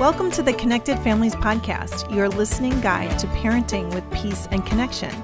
Welcome 0.00 0.30
to 0.30 0.42
the 0.42 0.54
Connected 0.54 0.98
Families 1.00 1.34
Podcast, 1.34 2.10
your 2.10 2.30
listening 2.30 2.80
guide 2.80 3.18
to 3.18 3.26
parenting 3.26 3.94
with 3.94 4.10
peace 4.10 4.48
and 4.50 4.64
connection. 4.64 5.14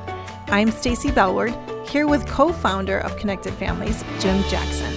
I'm 0.48 0.70
Stacy 0.70 1.08
Bellward, 1.08 1.88
here 1.88 2.06
with 2.06 2.26
co-founder 2.26 2.98
of 2.98 3.16
Connected 3.16 3.54
Families, 3.54 4.04
Jim 4.20 4.42
Jackson. 4.50 4.92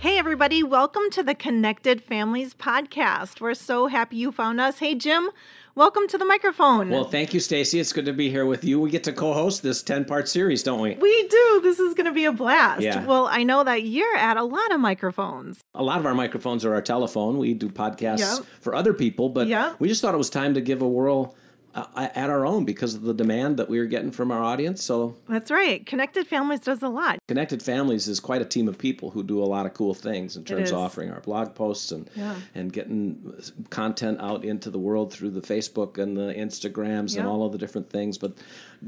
Hey 0.00 0.18
everybody, 0.18 0.62
welcome 0.62 1.10
to 1.12 1.22
the 1.22 1.34
Connected 1.34 2.02
Families 2.02 2.54
Podcast. 2.54 3.40
We're 3.40 3.54
so 3.54 3.86
happy 3.88 4.16
you 4.16 4.30
found 4.30 4.60
us. 4.60 4.78
Hey 4.78 4.94
Jim, 4.94 5.30
welcome 5.74 6.06
to 6.08 6.18
the 6.18 6.24
microphone. 6.24 6.90
Well, 6.90 7.04
thank 7.04 7.34
you, 7.34 7.40
Stacy. 7.40 7.80
It's 7.80 7.92
good 7.92 8.04
to 8.06 8.12
be 8.12 8.30
here 8.30 8.46
with 8.46 8.62
you. 8.62 8.78
We 8.78 8.90
get 8.90 9.02
to 9.04 9.12
co-host 9.12 9.62
this 9.62 9.82
ten-part 9.82 10.28
series, 10.28 10.62
don't 10.62 10.80
we? 10.80 10.94
we 10.94 11.28
do. 11.28 11.60
This 11.62 11.80
is 11.80 11.94
going 11.94 12.06
to 12.06 12.12
be 12.12 12.24
a 12.24 12.32
blast. 12.32 12.82
Yeah. 12.82 13.04
Well, 13.04 13.26
I 13.26 13.42
know 13.42 13.64
that 13.64 13.82
you're 13.84 14.16
at 14.16 14.36
a 14.36 14.44
lot 14.44 14.72
of 14.72 14.78
microphones. 14.80 15.60
A 15.74 15.82
lot 15.82 15.98
of 15.98 16.06
our 16.06 16.14
microphones 16.14 16.64
are 16.64 16.74
our 16.74 16.82
telephone. 16.82 17.38
We 17.38 17.54
do 17.54 17.68
podcasts 17.68 18.18
Yep. 18.38 18.46
for 18.60 18.74
other 18.74 18.92
people, 18.92 19.28
but 19.30 19.48
Yep. 19.48 19.76
we 19.80 19.88
just 19.88 20.02
thought 20.02 20.14
it 20.14 20.18
was 20.18 20.30
time 20.30 20.54
to 20.54 20.60
give 20.60 20.82
a 20.82 20.88
whirl 20.88 21.34
uh, 21.76 22.08
at 22.14 22.30
our 22.30 22.44
own 22.46 22.64
because 22.64 22.94
of 22.94 23.02
the 23.02 23.14
demand 23.14 23.58
that 23.58 23.68
we 23.68 23.78
were 23.78 23.86
getting 23.86 24.10
from 24.10 24.32
our 24.32 24.42
audience. 24.42 24.82
So, 24.82 25.14
That's 25.28 25.50
right. 25.50 25.84
Connected 25.86 26.26
Families 26.26 26.60
does 26.60 26.82
a 26.82 26.88
lot. 26.88 27.18
Connected 27.28 27.62
Families 27.62 28.08
is 28.08 28.18
quite 28.18 28.42
a 28.42 28.44
team 28.46 28.66
of 28.68 28.78
people 28.78 29.10
who 29.10 29.22
do 29.22 29.42
a 29.42 29.44
lot 29.44 29.66
of 29.66 29.74
cool 29.74 29.94
things 29.94 30.36
in 30.36 30.44
terms 30.44 30.70
of 30.70 30.78
offering 30.78 31.10
our 31.10 31.20
blog 31.20 31.54
posts 31.54 31.92
and 31.92 32.08
Yeah. 32.16 32.34
and 32.54 32.72
getting 32.72 33.34
content 33.70 34.18
out 34.20 34.44
into 34.44 34.70
the 34.70 34.78
world 34.78 35.12
through 35.12 35.30
the 35.30 35.40
Facebook 35.42 35.98
and 35.98 36.16
the 36.16 36.32
Instagrams 36.34 37.14
Yep. 37.14 37.20
and 37.20 37.28
all 37.28 37.44
of 37.46 37.52
the 37.52 37.58
different 37.58 37.90
things. 37.90 38.18
But 38.18 38.32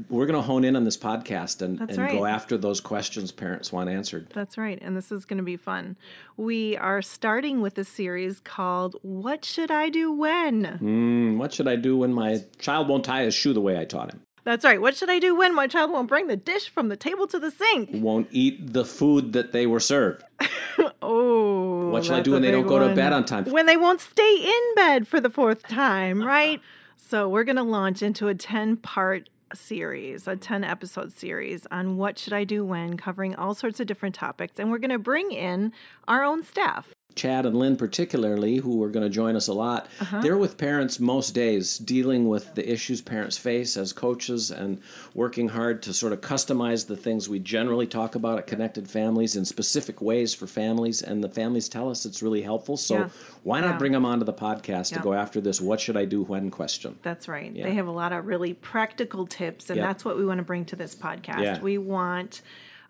we're 0.09 0.25
going 0.25 0.35
to 0.35 0.41
hone 0.41 0.63
in 0.63 0.75
on 0.75 0.83
this 0.83 0.97
podcast 0.97 1.61
and, 1.61 1.79
and 1.81 1.95
go 2.11 2.25
after 2.25 2.57
those 2.57 2.79
questions 2.79 3.31
parents 3.31 3.71
want 3.71 3.89
answered. 3.89 4.27
That's 4.33 4.57
right. 4.57 4.77
And 4.81 4.95
this 4.95 5.11
is 5.11 5.25
going 5.25 5.37
to 5.37 5.43
be 5.43 5.57
fun. 5.57 5.95
We 6.37 6.77
are 6.77 7.01
starting 7.01 7.59
with 7.61 7.77
a 7.77 7.83
series 7.83 8.39
called 8.39 8.95
What 9.01 9.43
Should 9.43 9.71
I 9.71 9.89
Do 9.89 10.11
When? 10.11 10.63
Mm, 10.81 11.37
what 11.37 11.53
should 11.53 11.67
I 11.67 11.75
do 11.75 11.97
when 11.97 12.13
my 12.13 12.41
child 12.59 12.78
won't 12.87 13.05
tie 13.05 13.23
his 13.23 13.33
shoe 13.33 13.53
the 13.53 13.61
way 13.61 13.79
I 13.79 13.85
taught 13.85 14.11
him? 14.11 14.21
That's 14.43 14.65
right. 14.65 14.81
What 14.81 14.95
should 14.95 15.09
I 15.09 15.19
do 15.19 15.35
when 15.35 15.53
my 15.53 15.67
child 15.67 15.91
won't 15.91 16.07
bring 16.07 16.27
the 16.27 16.37
dish 16.37 16.69
from 16.69 16.89
the 16.89 16.95
table 16.97 17.27
to 17.27 17.39
the 17.39 17.51
sink? 17.51 17.89
Won't 17.93 18.27
eat 18.31 18.73
the 18.73 18.85
food 18.85 19.33
that 19.33 19.51
they 19.51 19.67
were 19.67 19.79
served. 19.79 20.23
Oh. 21.01 21.89
What 21.89 22.05
should 22.05 22.15
I 22.15 22.21
do 22.21 22.33
when 22.33 22.41
they 22.41 22.51
don't 22.51 22.67
go 22.67 22.87
to 22.87 22.93
bed 22.93 23.13
on 23.13 23.25
time? 23.25 23.45
When 23.45 23.65
they 23.65 23.77
won't 23.77 23.99
stay 23.99 24.35
in 24.35 24.75
bed 24.75 25.07
for 25.07 25.19
the 25.19 25.29
fourth 25.29 25.63
time, 25.63 26.21
right? 26.21 26.61
so 26.97 27.27
we're 27.27 27.43
going 27.43 27.55
to 27.55 27.63
launch 27.63 28.01
into 28.01 28.27
a 28.27 28.35
10 28.35 28.77
part 28.77 29.27
series, 29.53 30.27
a 30.27 30.35
10 30.35 30.63
episode 30.63 31.11
series 31.11 31.65
on 31.71 31.97
what 31.97 32.19
should 32.19 32.33
I 32.33 32.43
do 32.43 32.63
when, 32.63 32.95
covering 32.95 33.35
all 33.35 33.55
sorts 33.55 33.79
of 33.79 33.87
different 33.87 34.13
topics. 34.13 34.59
And 34.59 34.69
we're 34.69 34.77
going 34.77 34.91
to 34.91 34.99
bring 34.99 35.31
in 35.31 35.73
our 36.07 36.23
own 36.23 36.43
staff. 36.43 36.93
Chad 37.15 37.45
and 37.45 37.57
Lynne, 37.57 37.75
particularly, 37.75 38.57
who 38.57 38.81
are 38.83 38.89
going 38.89 39.03
to 39.03 39.09
join 39.09 39.35
us 39.35 39.47
a 39.47 39.53
lot, 39.53 39.87
Uh-huh. 39.99 40.21
they're 40.21 40.37
with 40.37 40.57
parents 40.57 40.99
most 40.99 41.31
days, 41.33 41.77
dealing 41.77 42.29
with 42.29 42.53
the 42.55 42.71
issues 42.71 43.01
parents 43.01 43.37
face 43.37 43.75
as 43.77 43.91
coaches 43.91 44.51
and 44.51 44.79
working 45.15 45.49
hard 45.49 45.81
to 45.83 45.93
sort 45.93 46.13
of 46.13 46.21
customize 46.21 46.85
the 46.87 46.95
things 46.95 47.27
we 47.27 47.39
generally 47.39 47.87
talk 47.87 48.15
about 48.15 48.37
at 48.37 48.47
Connected 48.47 48.87
Families 48.89 49.35
in 49.35 49.43
specific 49.43 50.01
ways 50.01 50.33
for 50.33 50.47
families. 50.47 51.01
And 51.01 51.23
the 51.23 51.29
families 51.29 51.67
tell 51.67 51.89
us 51.89 52.05
it's 52.05 52.21
really 52.21 52.41
helpful. 52.41 52.77
So 52.77 52.95
Yeah. 52.95 53.09
why 53.43 53.59
not 53.59 53.71
Yeah. 53.71 53.77
bring 53.79 53.91
them 53.91 54.05
onto 54.05 54.23
the 54.25 54.33
podcast 54.33 54.91
Yeah. 54.91 54.97
to 54.99 55.03
go 55.03 55.13
after 55.13 55.41
this 55.41 55.59
what 55.59 55.81
should 55.81 55.97
I 55.97 56.05
do 56.05 56.21
when 56.23 56.49
question? 56.51 56.95
That's 57.01 57.27
right. 57.27 57.53
They 57.53 57.73
have 57.73 57.87
a 57.87 57.91
lot 57.91 58.13
of 58.13 58.27
really 58.27 58.53
practical 58.53 59.25
tips, 59.27 59.69
and 59.69 59.81
that's 59.81 60.05
what 60.05 60.15
we 60.17 60.25
want 60.25 60.37
to 60.37 60.43
bring 60.45 60.63
to 60.65 60.75
this 60.75 60.95
podcast. 60.95 61.61
We 61.61 61.77
want 61.77 62.41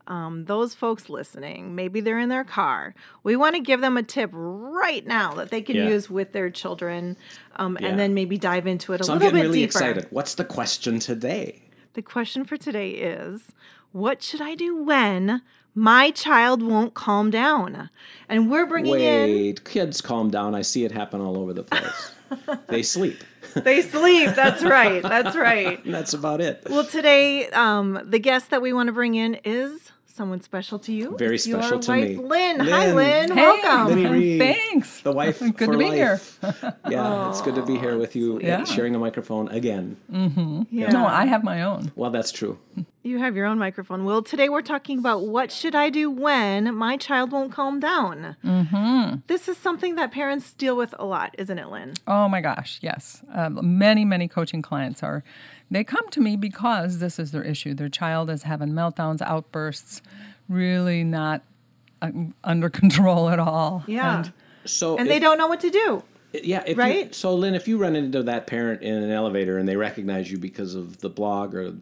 um, 0.09 0.45
those 0.45 0.73
folks 0.73 1.07
listening, 1.09 1.75
maybe 1.75 2.01
they're 2.01 2.19
in 2.19 2.29
their 2.29 2.43
car. 2.43 2.93
We 3.23 3.35
want 3.35 3.55
to 3.55 3.61
give 3.61 3.79
them 3.79 3.95
a 3.95 4.03
tip 4.03 4.31
right 4.33 5.05
now 5.05 5.33
that 5.35 5.49
they 5.51 5.61
can 5.61 5.75
Yeah. 5.77 5.87
use 5.89 6.09
with 6.09 6.31
their 6.33 6.49
children, 6.49 7.15
um, 7.57 7.77
Yeah. 7.79 7.87
and 7.87 7.99
then 7.99 8.13
maybe 8.13 8.37
dive 8.37 8.67
into 8.67 8.91
it 8.93 8.99
a 9.01 9.03
little 9.03 9.15
bit 9.15 9.21
more. 9.21 9.21
So 9.21 9.27
I'm 9.27 9.31
getting 9.35 9.41
really 9.51 9.59
deeper. 9.61 9.77
excited. 9.77 10.07
What's 10.09 10.35
the 10.35 10.43
question 10.45 10.99
today? 10.99 11.61
The 11.93 12.01
question 12.01 12.43
for 12.43 12.57
today 12.57 12.91
is 12.91 13.51
What 13.91 14.21
should 14.21 14.41
I 14.41 14.53
do 14.55 14.75
when 14.83 15.41
my 15.73 16.11
child 16.11 16.61
won't 16.61 16.93
calm 16.93 17.29
down? 17.31 17.89
And 18.27 18.49
we're 18.51 18.65
bringing 18.67 18.99
in, 18.99 19.29
Wait, 19.29 19.63
kids, 19.65 19.99
calm 20.01 20.29
down. 20.29 20.53
I 20.53 20.61
see 20.61 20.85
it 20.85 20.91
happen 20.91 21.21
all 21.21 21.37
over 21.37 21.53
the 21.53 21.63
place. 21.63 22.11
they 22.67 22.83
sleep. 22.83 23.17
they 23.55 23.81
sleep. 23.81 24.29
That's 24.35 24.63
right. 24.63 25.01
That's 25.01 25.35
right. 25.35 25.83
That's 25.85 26.13
about 26.13 26.39
it. 26.41 26.67
Well, 26.69 26.85
today, 26.85 27.47
um, 27.49 27.99
the 28.05 28.19
guest 28.19 28.51
that 28.51 28.61
we 28.61 28.73
want 28.73 28.87
to 28.87 28.93
bring 28.93 29.15
in 29.15 29.39
is 29.43 29.91
someone 30.13 30.41
special 30.41 30.79
to 30.79 30.91
you. 30.93 31.15
Very 31.17 31.35
It's 31.35 31.43
special 31.45 31.71
your 31.73 31.79
to 31.81 31.91
wife, 31.91 32.09
me. 32.09 32.15
Lynne. 32.17 32.59
Hi, 32.61 32.91
Lynne. 32.91 32.95
Lynne. 32.95 33.37
Hey. 33.37 33.43
Welcome. 33.61 33.87
Linny 33.95 34.05
Reed, 34.07 34.39
Thanks. 34.41 35.01
The 35.01 35.11
wife 35.11 35.39
Good 35.39 35.55
for 35.57 35.71
to 35.73 35.77
be 35.77 35.85
here. 35.91 36.19
life. 36.41 36.63
yeah, 36.89 37.29
it's 37.29 37.41
good 37.41 37.55
to 37.55 37.65
be 37.65 37.77
here 37.77 37.97
with 38.03 38.15
you, 38.15 38.39
Yeah. 38.41 38.63
sharing 38.65 38.95
a 38.95 38.99
microphone 38.99 39.47
again. 39.49 39.97
Mm-hmm. 40.11 40.63
Yeah. 40.71 40.89
No, 40.91 41.05
I 41.05 41.25
have 41.25 41.43
my 41.43 41.63
own. 41.63 41.91
Well, 41.95 42.11
that's 42.11 42.31
true. 42.31 42.57
You 43.01 43.19
have 43.19 43.35
your 43.37 43.45
own 43.45 43.57
microphone. 43.57 44.03
Well, 44.03 44.21
today 44.21 44.49
we're 44.49 44.61
talking 44.61 44.99
about 44.99 45.25
what 45.25 45.53
should 45.53 45.73
I 45.73 45.89
do 45.89 46.11
when 46.11 46.75
my 46.75 46.97
child 46.97 47.31
won't 47.31 47.53
calm 47.53 47.79
down. 47.79 48.35
Mm-hmm. 48.43 49.19
This 49.27 49.47
is 49.47 49.57
something 49.57 49.95
that 49.95 50.11
parents 50.11 50.51
deal 50.51 50.75
with 50.75 50.93
a 50.99 51.05
lot, 51.05 51.33
isn't 51.37 51.57
it, 51.57 51.69
Lynne? 51.69 51.93
Oh 52.07 52.27
my 52.27 52.41
gosh, 52.41 52.77
yes. 52.81 53.23
Um, 53.33 53.77
many, 53.77 54.03
many 54.03 54.27
coaching 54.27 54.61
clients 54.61 55.01
are, 55.01 55.23
they 55.71 55.85
come 55.85 56.09
to 56.09 56.19
me 56.19 56.35
because 56.35 56.99
this 56.99 57.19
is 57.19 57.31
their 57.31 57.43
issue. 57.43 57.73
Their 57.73 57.87
child 57.89 58.29
is 58.29 58.43
having 58.43 58.69
meltdowns, 58.69 59.21
outbursts, 59.21 60.01
really 60.49 61.05
not 61.05 61.41
um, 62.01 62.33
under 62.43 62.69
control 62.69 63.29
at 63.29 63.39
all. 63.39 63.85
Yeah. 63.87 64.17
And 64.23 64.33
So, 64.65 64.97
And 64.97 65.07
if- 65.07 65.13
they 65.13 65.19
don't 65.19 65.37
know 65.37 65.47
what 65.47 65.61
to 65.61 65.69
do. 65.69 66.03
Yeah, 66.33 66.63
if 66.65 66.77
You, 66.77 66.83
right? 66.83 67.15
so, 67.15 67.33
Lynne, 67.33 67.55
if 67.55 67.67
you 67.67 67.77
run 67.77 67.95
into 67.95 68.21
that 68.23 68.45
parent 68.45 68.83
in 68.83 68.93
an 68.93 69.09
elevator 69.09 69.57
and 69.57 69.67
they 69.67 69.75
recognize 69.75 70.31
you 70.31 70.37
because 70.37 70.75
of 70.75 70.99
the 70.99 71.09
blog 71.09 71.55
or 71.55 71.67
a, 71.67 71.73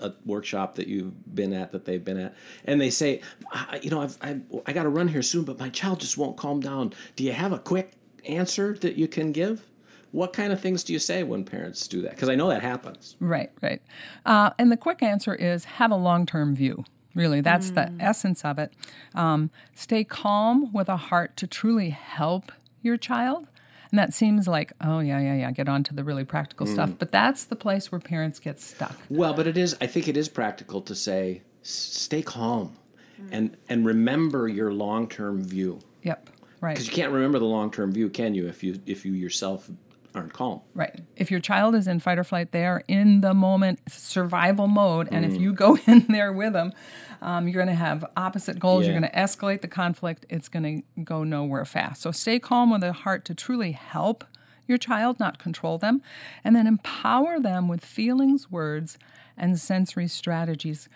a 0.00 0.14
workshop 0.26 0.74
that 0.74 0.88
you've 0.88 1.34
been 1.34 1.52
at 1.52 1.70
that 1.72 1.84
they've 1.84 2.04
been 2.04 2.18
at, 2.18 2.34
and 2.64 2.80
they 2.80 2.90
say, 2.90 3.20
I, 3.52 3.78
you 3.82 3.90
know, 3.90 4.02
I've, 4.02 4.18
I, 4.20 4.40
I 4.66 4.72
got 4.72 4.82
to 4.84 4.88
run 4.88 5.06
here 5.06 5.22
soon, 5.22 5.44
but 5.44 5.58
my 5.58 5.68
child 5.68 6.00
just 6.00 6.18
won't 6.18 6.36
calm 6.36 6.58
down. 6.60 6.92
Do 7.14 7.22
you 7.22 7.32
have 7.32 7.52
a 7.52 7.58
quick 7.58 7.92
answer 8.26 8.74
that 8.80 8.96
you 8.96 9.06
can 9.06 9.30
give? 9.30 9.68
What 10.10 10.32
kind 10.32 10.52
of 10.52 10.60
things 10.60 10.84
do 10.84 10.92
you 10.92 10.98
say 10.98 11.22
when 11.22 11.44
parents 11.44 11.86
do 11.86 12.02
that? 12.02 12.10
Because 12.10 12.28
I 12.28 12.34
know 12.34 12.48
that 12.48 12.60
happens. 12.60 13.16
Right, 13.20 13.50
right. 13.62 13.80
Uh, 14.26 14.50
and 14.58 14.70
the 14.70 14.76
quick 14.76 15.02
answer 15.02 15.34
is 15.34 15.64
have 15.64 15.90
a 15.90 15.96
long 15.96 16.26
term 16.26 16.54
view. 16.54 16.84
Really, 17.14 17.40
that's 17.42 17.70
the 17.70 17.92
essence 18.00 18.42
of 18.42 18.58
it. 18.58 18.72
Um, 19.14 19.50
stay 19.74 20.02
calm 20.02 20.72
with 20.72 20.88
a 20.88 20.96
heart 20.96 21.36
to 21.38 21.46
truly 21.46 21.90
help 21.90 22.50
your 22.80 22.96
child. 22.96 23.46
And 23.92 23.98
that 23.98 24.14
seems 24.14 24.48
like, 24.48 24.72
oh, 24.80 25.00
yeah, 25.00 25.20
yeah, 25.20 25.34
yeah, 25.34 25.50
get 25.52 25.68
on 25.68 25.84
to 25.84 25.94
the 25.94 26.02
really 26.02 26.24
practical 26.24 26.66
mm. 26.66 26.72
stuff. 26.72 26.92
But 26.98 27.12
that's 27.12 27.44
the 27.44 27.56
place 27.56 27.92
where 27.92 28.00
parents 28.00 28.38
get 28.38 28.58
stuck. 28.58 28.96
Well, 29.10 29.34
but 29.34 29.46
it 29.46 29.58
is. 29.58 29.76
I 29.82 29.86
think 29.86 30.08
it 30.08 30.16
is 30.16 30.30
practical 30.30 30.80
to 30.80 30.94
say, 30.94 31.42
stay 31.60 32.22
calm, 32.22 32.74
mm. 33.20 33.28
and 33.30 33.56
and 33.68 33.84
remember 33.84 34.48
your 34.48 34.72
long 34.72 35.08
term 35.08 35.44
view. 35.44 35.78
Yep, 36.04 36.30
right. 36.62 36.70
Because 36.70 36.86
you 36.86 36.94
can't 36.94 37.12
remember 37.12 37.38
the 37.38 37.44
long 37.44 37.70
term 37.70 37.92
view, 37.92 38.08
can 38.08 38.34
you? 38.34 38.48
If 38.48 38.64
you 38.64 38.80
if 38.86 39.04
you 39.04 39.12
yourself 39.12 39.70
aren't 40.14 40.32
calm. 40.32 40.60
Right. 40.74 41.00
If 41.16 41.30
your 41.30 41.40
child 41.40 41.74
is 41.74 41.86
in 41.86 42.00
fight 42.00 42.18
or 42.18 42.24
flight, 42.24 42.52
they 42.52 42.64
are 42.66 42.82
in 42.88 43.20
the 43.20 43.34
moment 43.34 43.80
survival 43.88 44.66
mode. 44.66 45.08
And 45.10 45.24
if 45.24 45.40
you 45.40 45.52
go 45.52 45.76
in 45.86 46.06
there 46.08 46.32
with 46.32 46.52
them, 46.52 46.72
um, 47.20 47.46
you're 47.46 47.62
going 47.62 47.68
to 47.68 47.74
have 47.74 48.04
opposite 48.16 48.58
goals. 48.58 48.84
You're 48.84 48.98
going 48.98 49.10
to 49.10 49.16
escalate 49.16 49.60
the 49.60 49.68
conflict. 49.68 50.26
It's 50.28 50.48
going 50.48 50.82
to 50.96 51.02
go 51.02 51.24
nowhere 51.24 51.64
fast. 51.64 52.02
So 52.02 52.10
stay 52.10 52.38
calm 52.38 52.70
with 52.70 52.82
a 52.82 52.92
heart 52.92 53.24
to 53.26 53.34
truly 53.34 53.72
help 53.72 54.24
your 54.66 54.78
child, 54.78 55.18
not 55.18 55.38
control 55.38 55.78
them. 55.78 56.02
And 56.44 56.54
then 56.54 56.66
empower 56.66 57.40
them 57.40 57.68
with 57.68 57.84
feelings, 57.84 58.50
words, 58.50 58.98
and 59.36 59.58
sensory 59.58 60.08
strategies, 60.08 60.88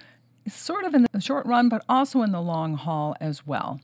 sort 0.49 0.85
of 0.85 0.95
in 0.95 1.07
the 1.13 1.21
short 1.21 1.47
run, 1.47 1.69
but 1.69 1.85
also 1.89 2.23
in 2.23 2.33
the 2.33 2.41
long 2.41 2.77
haul 2.77 3.17
as 3.21 3.47
well 3.47 3.81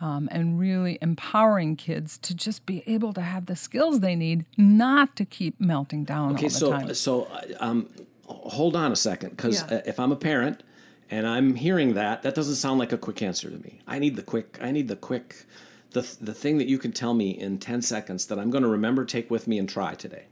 um, 0.00 0.28
and 0.32 0.58
really 0.58 0.98
empowering 1.00 1.76
kids 1.76 2.18
to 2.18 2.34
just 2.34 2.66
be 2.66 2.82
able 2.86 3.12
to 3.14 3.20
have 3.20 3.46
the 3.46 3.56
skills 3.56 4.00
they 4.00 4.14
need 4.16 4.44
not 4.56 5.16
to 5.16 5.24
keep 5.24 5.60
melting 5.60 6.04
down 6.04 6.34
Okay, 6.34 6.46
all 6.46 6.50
the 6.50 6.58
so 6.58 6.70
time. 6.72 6.94
so 6.94 7.24
uh, 7.24 7.42
um, 7.60 7.88
hold 8.26 8.76
on 8.76 8.92
a 8.92 8.96
second, 8.96 9.30
because 9.36 9.62
Yeah. 9.62 9.76
uh, 9.78 9.80
if 9.86 9.98
I'm 10.00 10.12
a 10.12 10.16
parent 10.16 10.62
and 11.10 11.26
I'm 11.26 11.54
hearing 11.54 11.94
that, 11.94 12.22
that 12.22 12.34
doesn't 12.34 12.56
sound 12.56 12.78
like 12.78 12.92
a 12.92 12.98
quick 12.98 13.22
answer 13.22 13.50
to 13.50 13.56
me. 13.58 13.80
I 13.86 13.98
need 13.98 14.16
the 14.16 14.22
quick. 14.22 14.58
I 14.60 14.70
need 14.72 14.88
the 14.88 14.96
quick. 14.96 15.46
The, 15.90 16.00
the 16.20 16.34
thing 16.34 16.58
that 16.58 16.66
you 16.66 16.78
can 16.78 16.90
tell 16.92 17.14
me 17.14 17.30
in 17.30 17.58
10 17.58 17.80
seconds 17.82 18.26
that 18.26 18.38
I'm 18.38 18.50
going 18.50 18.64
to 18.64 18.68
remember, 18.68 19.04
take 19.04 19.30
with 19.30 19.46
me, 19.46 19.58
and 19.58 19.68
try 19.68 19.94
today. 19.94 20.24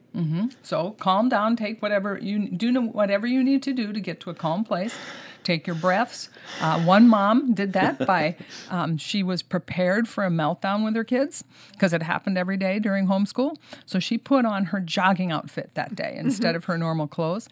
So 0.62 0.90
calm 1.00 1.28
down, 1.28 1.56
take 1.56 1.80
whatever 1.80 2.18
you 2.18 2.48
do, 2.48 2.80
whatever 2.82 3.26
you 3.26 3.42
need 3.42 3.62
to 3.64 3.72
do 3.72 3.92
to 3.92 4.00
get 4.00 4.20
to 4.20 4.30
a 4.30 4.34
calm 4.34 4.64
place. 4.64 4.94
Take 5.42 5.66
your 5.66 5.74
breaths. 5.74 6.28
Uh, 6.60 6.80
one 6.82 7.08
mom 7.08 7.52
did 7.54 7.72
that 7.72 8.06
by 8.06 8.36
um, 8.70 8.96
she 8.96 9.22
was 9.22 9.42
prepared 9.42 10.06
for 10.06 10.24
a 10.24 10.30
meltdown 10.30 10.84
with 10.84 10.94
her 10.94 11.02
kids 11.04 11.42
because 11.72 11.92
it 11.92 12.02
happened 12.02 12.38
every 12.38 12.56
day 12.56 12.78
during 12.78 13.06
homeschool. 13.06 13.56
So 13.84 13.98
she 13.98 14.18
put 14.18 14.44
on 14.44 14.66
her 14.66 14.80
jogging 14.80 15.32
outfit 15.32 15.70
that 15.74 15.96
day 15.96 16.14
instead 16.16 16.54
of 16.54 16.64
her 16.66 16.78
normal 16.78 17.08
clothes. 17.08 17.48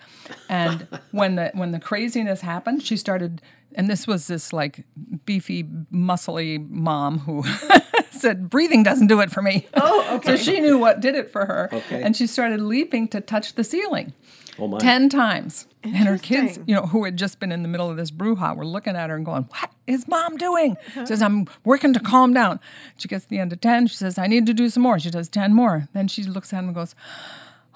And 0.49 0.87
when 1.11 1.35
the 1.37 1.51
when 1.55 1.73
the 1.73 1.81
craziness 1.81 2.43
happened, 2.43 2.83
she 2.83 2.97
started 2.97 3.43
And 3.75 3.89
this 3.89 4.07
was 4.07 4.27
this 4.27 4.53
like 4.53 4.85
beefy, 5.25 5.65
muscly 5.93 6.69
mom 6.69 7.21
who 7.21 7.45
said, 8.11 8.51
breathing 8.51 8.83
doesn't 8.83 9.07
do 9.07 9.21
it 9.21 9.31
for 9.31 9.43
me. 9.43 9.67
Oh, 9.75 10.07
okay. 10.17 10.37
so 10.37 10.43
she 10.43 10.61
knew 10.61 10.79
what 10.79 11.01
did 11.01 11.15
it 11.15 11.31
for 11.31 11.47
her. 11.47 11.69
Okay. 11.73 12.03
And 12.03 12.17
she 12.17 12.27
started 12.27 12.61
leaping 12.61 13.09
to 13.09 13.21
touch 13.21 13.55
the 13.55 13.65
ceiling. 13.65 14.13
Oh 14.59 14.69
my. 14.69 14.79
10 14.79 15.09
times. 15.09 15.67
And 15.83 15.97
her 15.97 16.19
kids, 16.19 16.59
you 16.67 16.75
know, 16.75 16.83
who 16.83 17.05
had 17.05 17.17
just 17.17 17.41
been 17.41 17.51
in 17.51 17.63
the 17.63 17.69
middle 17.69 17.89
of 17.89 17.97
this 17.97 18.11
brouhaha, 18.11 18.55
were 18.55 18.67
looking 18.67 18.97
at 18.97 19.09
her 19.09 19.17
and 19.17 19.25
going, 19.25 19.45
What 19.45 19.71
is 19.87 20.07
mom 20.07 20.37
doing? 20.37 20.77
She 20.85 20.91
uh-huh. 20.91 21.07
says, 21.07 21.23
I'm 21.23 21.47
working 21.65 21.95
to 21.95 22.01
calm 22.01 22.35
down. 22.35 22.61
She 22.99 23.09
gets 23.09 23.25
to 23.25 23.31
the 23.31 23.39
end 23.39 23.53
of 23.53 23.63
10. 23.63 23.87
She 23.87 23.97
says, 23.97 24.19
I 24.19 24.27
need 24.27 24.45
to 24.47 24.53
do 24.53 24.69
some 24.69 24.83
more. 24.83 24.99
She 24.99 25.11
does 25.11 25.31
10 25.31 25.55
more. 25.55 25.89
Then 25.95 26.07
she 26.09 26.23
looks 26.25 26.53
at 26.53 26.59
him 26.59 26.67
and 26.67 26.75
goes, 26.75 26.95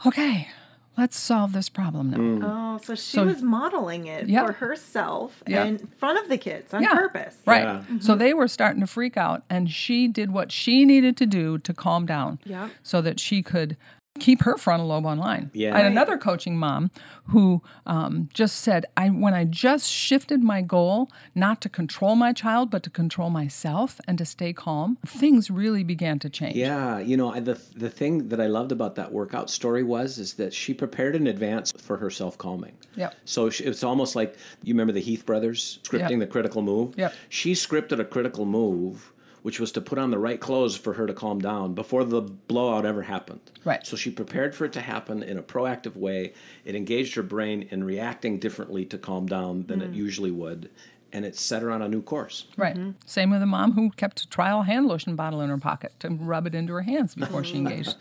Okay, 0.04 0.48
let's 0.96 1.16
solve 1.18 1.52
this 1.52 1.68
problem 1.68 2.10
now. 2.10 2.16
Mm. 2.18 2.40
Oh, 2.44 2.78
so 2.82 2.94
she 2.94 3.16
So- 3.16 3.24
was 3.24 3.42
modeling 3.42 4.06
it 4.06 4.28
Yeah. 4.28 4.46
for 4.46 4.52
herself 4.52 5.42
Yeah. 5.46 5.64
in 5.64 5.78
front 5.78 6.18
of 6.18 6.28
the 6.28 6.38
kids 6.38 6.72
on 6.72 6.82
Yeah. 6.82 6.94
purpose. 6.94 7.36
Right. 7.46 7.62
Yeah. 7.64 7.82
So 8.00 8.12
mm-hmm. 8.12 8.18
they 8.18 8.34
were 8.34 8.48
starting 8.48 8.80
to 8.80 8.86
freak 8.86 9.16
out, 9.16 9.42
and 9.50 9.70
she 9.70 10.06
did 10.08 10.30
what 10.30 10.52
she 10.52 10.84
needed 10.84 11.16
to 11.18 11.26
do 11.26 11.58
to 11.58 11.74
calm 11.74 12.06
down 12.06 12.38
Yep. 12.44 12.70
so 12.82 13.00
that 13.00 13.18
she 13.18 13.42
could 13.42 13.76
keep 14.20 14.42
her 14.42 14.56
frontal 14.56 14.88
lobe 14.88 15.06
online. 15.06 15.50
Yeah. 15.52 15.74
I 15.74 15.78
had 15.78 15.86
another 15.86 16.16
coaching 16.16 16.56
mom 16.56 16.90
who 17.28 17.62
um, 17.86 18.28
just 18.32 18.60
said, 18.60 18.86
"I 18.96 19.08
when 19.08 19.34
I 19.34 19.44
just 19.44 19.90
shifted 19.90 20.42
my 20.42 20.62
goal 20.62 21.10
not 21.34 21.60
to 21.62 21.68
control 21.68 22.14
my 22.14 22.32
child, 22.32 22.70
but 22.70 22.82
to 22.84 22.90
control 22.90 23.30
myself 23.30 24.00
and 24.06 24.16
to 24.18 24.24
stay 24.24 24.52
calm, 24.52 24.98
things 25.06 25.50
really 25.50 25.82
began 25.82 26.18
to 26.20 26.30
change." 26.30 26.56
Yeah, 26.56 26.98
you 27.00 27.16
know, 27.16 27.32
I, 27.32 27.40
the 27.40 27.60
the 27.76 27.90
thing 27.90 28.28
that 28.28 28.40
I 28.40 28.46
loved 28.46 28.72
about 28.72 28.94
that 28.96 29.12
workout 29.12 29.50
story 29.50 29.82
was 29.82 30.18
is 30.18 30.34
that 30.34 30.54
she 30.54 30.74
prepared 30.74 31.16
in 31.16 31.26
advance 31.26 31.72
for 31.72 31.96
her 31.96 32.10
self 32.10 32.38
calming. 32.38 32.76
Yeah. 32.96 33.10
So 33.24 33.50
she, 33.50 33.64
it's 33.64 33.82
almost 33.82 34.14
like 34.14 34.36
you 34.62 34.74
remember 34.74 34.92
the 34.92 35.00
Heath 35.00 35.26
brothers 35.26 35.80
scripting 35.82 36.10
Yep. 36.10 36.18
the 36.20 36.26
critical 36.26 36.62
move. 36.62 36.94
Yeah. 36.96 37.10
She 37.28 37.52
scripted 37.52 37.98
a 37.98 38.04
critical 38.04 38.46
move, 38.46 39.12
which 39.44 39.60
was 39.60 39.70
to 39.72 39.80
put 39.82 39.98
on 39.98 40.10
the 40.10 40.18
right 40.18 40.40
clothes 40.40 40.74
for 40.74 40.94
her 40.94 41.06
to 41.06 41.12
calm 41.12 41.38
down 41.38 41.74
before 41.74 42.02
the 42.02 42.22
blowout 42.22 42.86
ever 42.86 43.02
happened. 43.02 43.40
Right. 43.62 43.86
So 43.86 43.94
she 43.94 44.10
prepared 44.10 44.54
for 44.54 44.64
it 44.64 44.72
to 44.72 44.80
happen 44.80 45.22
in 45.22 45.36
a 45.36 45.42
proactive 45.42 45.96
way. 45.96 46.32
It 46.64 46.74
engaged 46.74 47.14
her 47.16 47.22
brain 47.22 47.68
in 47.70 47.84
reacting 47.84 48.38
differently 48.38 48.86
to 48.86 48.96
calm 48.96 49.26
down 49.26 49.66
than 49.66 49.82
it 49.82 49.90
usually 49.92 50.30
would, 50.30 50.70
and 51.12 51.26
it 51.26 51.36
set 51.36 51.60
her 51.60 51.70
on 51.70 51.82
a 51.82 51.88
new 51.90 52.00
course. 52.00 52.46
Right. 52.56 52.74
Same 53.04 53.28
with 53.28 53.42
a 53.42 53.46
mom 53.46 53.72
who 53.72 53.90
kept 53.90 54.22
a 54.22 54.28
trial 54.30 54.62
hand 54.62 54.86
lotion 54.86 55.14
bottle 55.14 55.42
in 55.42 55.50
her 55.50 55.58
pocket 55.58 55.92
to 56.00 56.08
rub 56.08 56.46
it 56.46 56.54
into 56.54 56.72
her 56.72 56.80
hands 56.80 57.14
before 57.14 57.44
she 57.44 57.56
engaged. 57.58 57.96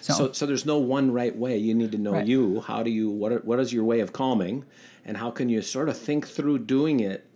So, 0.00 0.14
So, 0.14 0.32
so 0.32 0.46
there's 0.46 0.64
no 0.64 0.78
one 0.78 1.12
right 1.12 1.36
way. 1.36 1.58
You 1.58 1.74
need 1.74 1.92
to 1.92 1.98
know 1.98 2.12
Right. 2.12 2.26
you. 2.26 2.60
How 2.62 2.82
do 2.82 2.90
you? 2.90 3.10
What? 3.10 3.32
Are, 3.32 3.40
what 3.40 3.60
is 3.60 3.70
your 3.70 3.84
way 3.84 4.00
of 4.00 4.14
calming, 4.14 4.64
and 5.04 5.18
how 5.18 5.30
can 5.30 5.50
you 5.50 5.60
sort 5.60 5.90
of 5.90 5.98
think 5.98 6.26
through 6.26 6.60
doing 6.60 7.00
it 7.00 7.26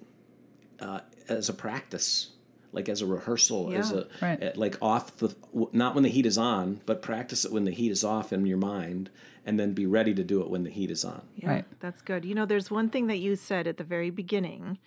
uh, 0.80 1.00
as 1.28 1.50
a 1.50 1.52
practice, 1.52 2.28
like 2.72 2.88
as 2.88 3.02
a 3.02 3.06
rehearsal, 3.06 3.72
as 3.72 3.92
a 3.92 4.06
Right. 4.22 4.42
uh, 4.42 4.50
like 4.54 4.76
off 4.80 5.16
the 5.18 5.34
not 5.72 5.94
when 5.94 6.02
the 6.04 6.08
heat 6.10 6.26
is 6.26 6.38
on, 6.38 6.80
but 6.86 7.02
practice 7.02 7.44
it 7.44 7.52
when 7.52 7.64
the 7.64 7.70
heat 7.72 7.90
is 7.90 8.04
off 8.04 8.32
in 8.32 8.46
your 8.46 8.58
mind, 8.58 9.10
and 9.44 9.58
then 9.58 9.72
be 9.72 9.86
ready 9.86 10.14
to 10.14 10.22
do 10.24 10.40
it 10.42 10.50
when 10.50 10.62
the 10.64 10.70
heat 10.70 10.90
is 10.90 11.04
on. 11.04 11.22
Yeah, 11.36 11.48
Right. 11.50 11.64
That's 11.80 12.02
good. 12.02 12.24
You 12.24 12.34
know, 12.34 12.46
there's 12.46 12.70
one 12.70 12.88
thing 12.90 13.06
that 13.08 13.18
you 13.18 13.36
said 13.36 13.66
at 13.66 13.76
the 13.76 13.84
very 13.84 14.10
beginning 14.10 14.78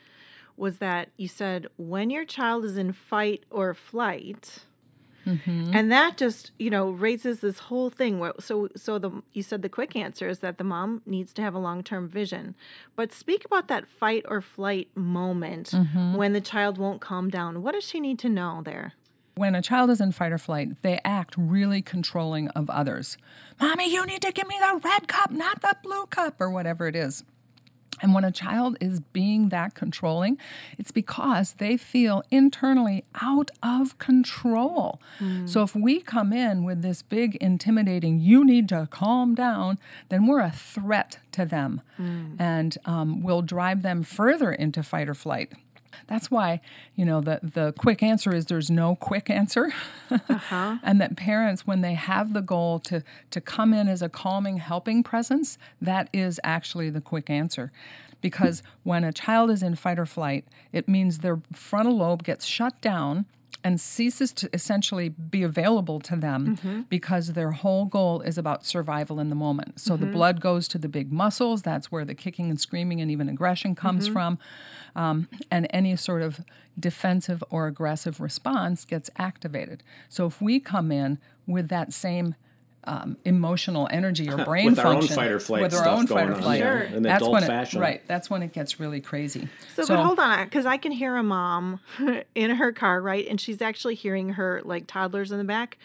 was 0.55 0.77
that 0.77 1.09
you 1.17 1.27
said 1.27 1.67
when 1.77 2.09
your 2.09 2.25
child 2.25 2.63
is 2.63 2.77
in 2.77 2.91
fight 2.93 3.43
or 3.49 3.73
flight, 3.73 4.59
Mm-hmm. 5.25 5.71
and 5.73 5.91
that 5.91 6.17
just 6.17 6.51
you 6.59 6.69
know 6.69 6.89
raises 6.89 7.39
this 7.39 7.59
whole 7.59 7.89
thing. 7.89 8.19
Where, 8.19 8.33
so 8.39 8.69
so 8.75 8.99
the 8.99 9.11
you 9.33 9.43
said 9.43 9.61
the 9.61 9.69
quick 9.69 9.95
answer 9.95 10.27
is 10.27 10.39
that 10.39 10.57
the 10.57 10.63
mom 10.63 11.01
needs 11.05 11.33
to 11.33 11.41
have 11.41 11.53
a 11.53 11.59
long 11.59 11.83
term 11.83 12.07
vision, 12.07 12.55
but 12.95 13.11
speak 13.11 13.45
about 13.45 13.67
that 13.67 13.87
fight 13.87 14.25
or 14.27 14.41
flight 14.41 14.89
moment 14.95 15.71
mm-hmm. 15.71 16.15
when 16.15 16.33
the 16.33 16.41
child 16.41 16.77
won't 16.77 17.01
calm 17.01 17.29
down. 17.29 17.61
What 17.61 17.73
does 17.73 17.83
she 17.83 17.99
need 17.99 18.19
to 18.19 18.29
know 18.29 18.61
there? 18.63 18.93
when 19.35 19.55
a 19.55 19.61
child 19.61 19.89
is 19.89 19.99
in 19.99 20.11
fight 20.11 20.31
or 20.31 20.37
flight, 20.37 20.81
they 20.81 20.99
act 21.03 21.35
really 21.37 21.81
controlling 21.81 22.49
of 22.49 22.69
others. 22.69 23.17
Mommy, 23.59 23.91
you 23.91 24.05
need 24.05 24.21
to 24.21 24.31
give 24.31 24.47
me 24.47 24.57
the 24.59 24.79
red 24.83 25.07
cup, 25.07 25.31
not 25.31 25.61
the 25.61 25.75
blue 25.83 26.05
cup, 26.05 26.39
or 26.39 26.49
whatever 26.49 26.87
it 26.87 26.95
is. 26.95 27.23
And 28.01 28.13
when 28.13 28.25
a 28.25 28.31
child 28.31 28.77
is 28.81 28.99
being 28.99 29.49
that 29.49 29.75
controlling, 29.75 30.37
it's 30.77 30.91
because 30.91 31.53
they 31.53 31.77
feel 31.77 32.23
internally 32.31 33.05
out 33.21 33.49
of 33.61 33.97
control. 33.97 34.99
So 35.45 35.63
if 35.63 35.73
we 35.75 36.01
come 36.01 36.33
in 36.33 36.63
with 36.65 36.81
this 36.81 37.01
big, 37.01 37.35
intimidating, 37.37 38.19
you 38.19 38.43
need 38.43 38.67
to 38.69 38.87
calm 38.91 39.35
down, 39.35 39.77
then 40.09 40.27
we're 40.27 40.41
a 40.41 40.51
threat 40.51 41.19
to 41.33 41.45
them 41.45 41.81
and 42.39 42.77
um, 42.85 43.21
will 43.23 43.41
drive 43.41 43.81
them 43.83 44.03
further 44.03 44.51
into 44.51 44.83
fight 44.83 45.07
or 45.07 45.13
flight. 45.13 45.53
That's 46.07 46.29
why, 46.29 46.61
you 46.95 47.05
know, 47.05 47.21
the, 47.21 47.39
the 47.41 47.73
quick 47.77 48.03
answer 48.03 48.33
is 48.33 48.45
there's 48.45 48.69
no 48.71 48.95
quick 48.95 49.29
answer. 49.29 49.71
Uh-huh. 50.29 50.77
and 50.83 51.01
that 51.01 51.17
parents, 51.17 51.65
when 51.65 51.81
they 51.81 51.95
have 51.95 52.33
the 52.33 52.41
goal 52.41 52.79
to, 52.79 53.03
to 53.31 53.41
come 53.41 53.73
in 53.73 53.87
as 53.87 54.01
a 54.03 54.09
calming, 54.09 54.57
helping 54.57 55.01
presence, 55.01 55.57
that 55.81 56.07
is 56.13 56.39
actually 56.43 56.89
the 56.91 57.01
quick 57.01 57.31
answer. 57.31 57.71
Because 58.21 58.61
when 58.83 59.03
a 59.03 59.11
child 59.11 59.49
is 59.49 59.63
in 59.63 59.75
fight 59.75 59.97
or 59.97 60.05
flight, 60.05 60.45
it 60.71 60.87
means 60.87 61.19
their 61.19 61.41
frontal 61.51 61.97
lobe 61.97 62.23
gets 62.23 62.45
shut 62.45 62.79
down 62.79 63.25
and 63.63 63.79
ceases 63.79 64.33
to 64.33 64.49
essentially 64.53 65.09
be 65.09 65.43
available 65.43 65.99
to 66.01 66.15
them 66.15 66.57
mm-hmm. 66.57 66.81
because 66.81 67.33
their 67.33 67.51
whole 67.51 67.85
goal 67.85 68.21
is 68.21 68.37
about 68.37 68.65
survival 68.65 69.19
in 69.19 69.29
the 69.29 69.35
moment. 69.35 69.79
So 69.79 69.95
the 69.95 70.05
mm-hmm. 70.05 70.13
blood 70.13 70.41
goes 70.41 70.67
to 70.69 70.77
the 70.77 70.89
big 70.89 71.11
muscles. 71.11 71.61
That's 71.61 71.91
where 71.91 72.05
the 72.05 72.15
kicking 72.15 72.49
and 72.49 72.59
screaming 72.59 72.99
and 72.99 73.09
even 73.09 73.29
aggression 73.29 73.73
comes 73.75 74.05
mm-hmm. 74.05 74.13
from. 74.13 74.39
Um, 74.95 75.27
and 75.49 75.67
any 75.71 75.95
sort 75.95 76.21
of 76.21 76.41
defensive 76.79 77.43
or 77.49 77.67
aggressive 77.67 78.19
response 78.19 78.85
gets 78.85 79.09
activated. 79.17 79.83
So 80.09 80.25
if 80.25 80.41
we 80.41 80.59
come 80.59 80.91
in 80.91 81.19
with 81.47 81.69
that 81.69 81.93
same 81.93 82.35
um, 82.85 83.17
emotional 83.25 83.87
energy 83.91 84.29
or 84.29 84.37
brain 84.45 84.65
With 84.65 84.79
our 84.79 84.87
own 84.87 84.93
function, 84.95 85.15
fight 85.15 85.31
or 85.31 85.39
flight 85.39 85.61
with 85.63 85.73
our 85.73 85.81
stuff 85.81 85.99
own 85.99 86.07
fight 86.07 86.29
or 86.29 86.33
on, 86.35 86.41
flight, 86.41 86.61
Sure. 86.61 86.79
in 86.81 87.03
that's 87.03 87.17
adult 87.21 87.33
when 87.33 87.43
it, 87.43 87.47
fashion. 87.47 87.79
right. 87.81 88.01
That's 88.07 88.29
when 88.29 88.43
it 88.43 88.53
gets 88.53 88.79
really 88.79 89.01
crazy. 89.01 89.47
So, 89.75 89.85
but 89.87 89.99
hold 90.03 90.19
on, 90.19 90.43
because 90.45 90.65
I 90.65 90.77
can 90.77 90.91
hear 90.91 91.15
a 91.15 91.23
mom 91.23 91.79
in 92.35 92.51
her 92.51 92.71
car, 92.71 93.01
right? 93.01 93.27
And 93.27 93.39
she's 93.39 93.61
actually 93.61 93.95
hearing 93.95 94.29
her 94.29 94.61
like 94.63 94.87
toddlers 94.87 95.31
in 95.31 95.37
the 95.37 95.43
back 95.43 95.77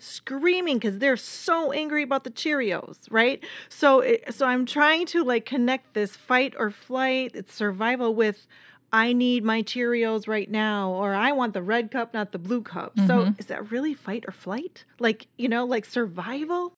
screaming 0.00 0.76
because 0.78 0.98
they're 0.98 1.16
so 1.16 1.72
angry 1.72 2.02
about 2.04 2.22
the 2.24 2.30
Cheerios, 2.30 2.98
right? 3.10 3.42
So, 3.68 4.00
it, 4.00 4.32
so 4.32 4.46
I'm 4.46 4.64
trying 4.64 5.06
to 5.06 5.24
like 5.24 5.44
connect 5.44 5.94
this 5.94 6.16
fight 6.16 6.54
or 6.58 6.70
flight, 6.70 7.32
it's 7.34 7.52
survival 7.54 8.14
with. 8.14 8.46
I 8.92 9.12
need 9.12 9.44
my 9.44 9.62
Cheerios 9.62 10.26
right 10.26 10.50
now, 10.50 10.90
or 10.90 11.14
I 11.14 11.32
want 11.32 11.52
the 11.52 11.62
red 11.62 11.90
cup, 11.90 12.14
not 12.14 12.32
the 12.32 12.38
blue 12.38 12.62
cup. 12.62 12.98
So, 12.98 13.18
mm-hmm. 13.18 13.32
is 13.38 13.46
that 13.46 13.70
really 13.70 13.92
fight 13.92 14.24
or 14.26 14.32
flight? 14.32 14.84
Like, 14.98 15.26
you 15.36 15.48
know, 15.48 15.64
like 15.66 15.84
survival? 15.84 16.77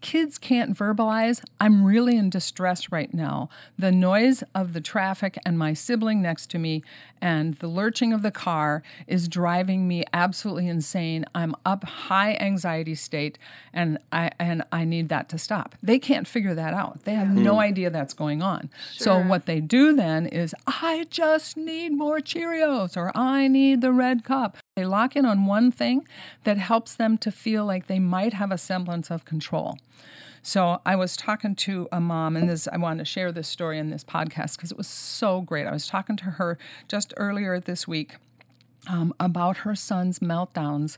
Kids 0.00 0.38
can't 0.38 0.76
verbalize, 0.76 1.42
I'm 1.60 1.84
really 1.84 2.16
in 2.16 2.30
distress 2.30 2.90
right 2.92 3.12
now. 3.12 3.48
The 3.78 3.92
noise 3.92 4.42
of 4.54 4.72
the 4.72 4.80
traffic 4.80 5.38
and 5.44 5.58
my 5.58 5.72
sibling 5.72 6.22
next 6.22 6.48
to 6.50 6.58
me 6.58 6.82
and 7.20 7.54
the 7.54 7.66
lurching 7.68 8.12
of 8.12 8.22
the 8.22 8.30
car 8.30 8.82
is 9.06 9.28
driving 9.28 9.88
me 9.88 10.04
absolutely 10.12 10.68
insane. 10.68 11.24
I'm 11.34 11.54
up 11.64 11.84
high 11.84 12.34
anxiety 12.34 12.94
state 12.94 13.38
and 13.72 13.98
I 14.12 14.30
and 14.38 14.62
I 14.70 14.84
need 14.84 15.08
that 15.08 15.28
to 15.30 15.38
stop. 15.38 15.74
They 15.82 15.98
can't 15.98 16.26
figure 16.26 16.54
that 16.54 16.74
out. 16.74 17.04
They 17.04 17.14
have 17.14 17.28
no 17.28 17.54
hmm. 17.54 17.60
idea 17.60 17.90
that's 17.90 18.14
going 18.14 18.42
on. 18.42 18.70
So 18.96 19.20
what 19.20 19.46
they 19.46 19.60
do 19.60 19.94
then 19.94 20.26
is 20.26 20.54
I 20.66 21.06
just 21.10 21.56
need 21.56 21.92
more 21.92 22.18
Cheerios 22.18 22.96
or 22.96 23.16
I 23.16 23.48
need 23.48 23.80
the 23.80 23.92
red 23.92 24.24
cup. 24.24 24.56
They 24.78 24.84
lock 24.84 25.16
in 25.16 25.26
on 25.26 25.44
one 25.44 25.72
thing 25.72 26.06
that 26.44 26.56
helps 26.56 26.94
them 26.94 27.18
to 27.18 27.32
feel 27.32 27.64
like 27.64 27.88
they 27.88 27.98
might 27.98 28.32
have 28.34 28.52
a 28.52 28.56
semblance 28.56 29.10
of 29.10 29.24
control. 29.24 29.76
So 30.40 30.80
I 30.86 30.94
was 30.94 31.16
talking 31.16 31.56
to 31.56 31.88
a 31.90 31.98
mom, 31.98 32.36
and 32.36 32.48
this 32.48 32.68
I 32.68 32.76
wanted 32.76 33.00
to 33.00 33.04
share 33.04 33.32
this 33.32 33.48
story 33.48 33.80
in 33.80 33.90
this 33.90 34.04
podcast 34.04 34.54
because 34.54 34.70
it 34.70 34.78
was 34.78 34.86
so 34.86 35.40
great. 35.40 35.66
I 35.66 35.72
was 35.72 35.88
talking 35.88 36.16
to 36.18 36.24
her 36.26 36.58
just 36.86 37.12
earlier 37.16 37.58
this 37.58 37.88
week 37.88 38.18
um, 38.88 39.12
about 39.18 39.58
her 39.58 39.74
son's 39.74 40.20
meltdowns. 40.20 40.96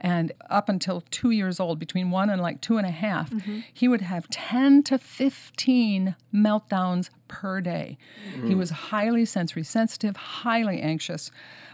And 0.00 0.32
up 0.48 0.70
until 0.70 1.02
two 1.10 1.30
years 1.30 1.60
old, 1.60 1.78
between 1.78 2.10
one 2.10 2.30
and 2.30 2.40
like 2.40 2.62
two 2.62 2.78
and 2.78 2.86
a 2.86 2.90
half, 2.90 3.30
he 3.74 3.88
would 3.88 4.00
have 4.00 4.26
10 4.30 4.84
to 4.84 4.96
15 4.98 6.16
meltdowns 6.32 7.10
per 7.28 7.60
day. 7.60 7.98
He 8.34 8.54
mm. 8.54 8.56
was 8.56 8.70
highly 8.70 9.24
sensory 9.24 9.64
sensitive, 9.64 10.16
highly 10.16 10.80
anxious. 10.80 11.30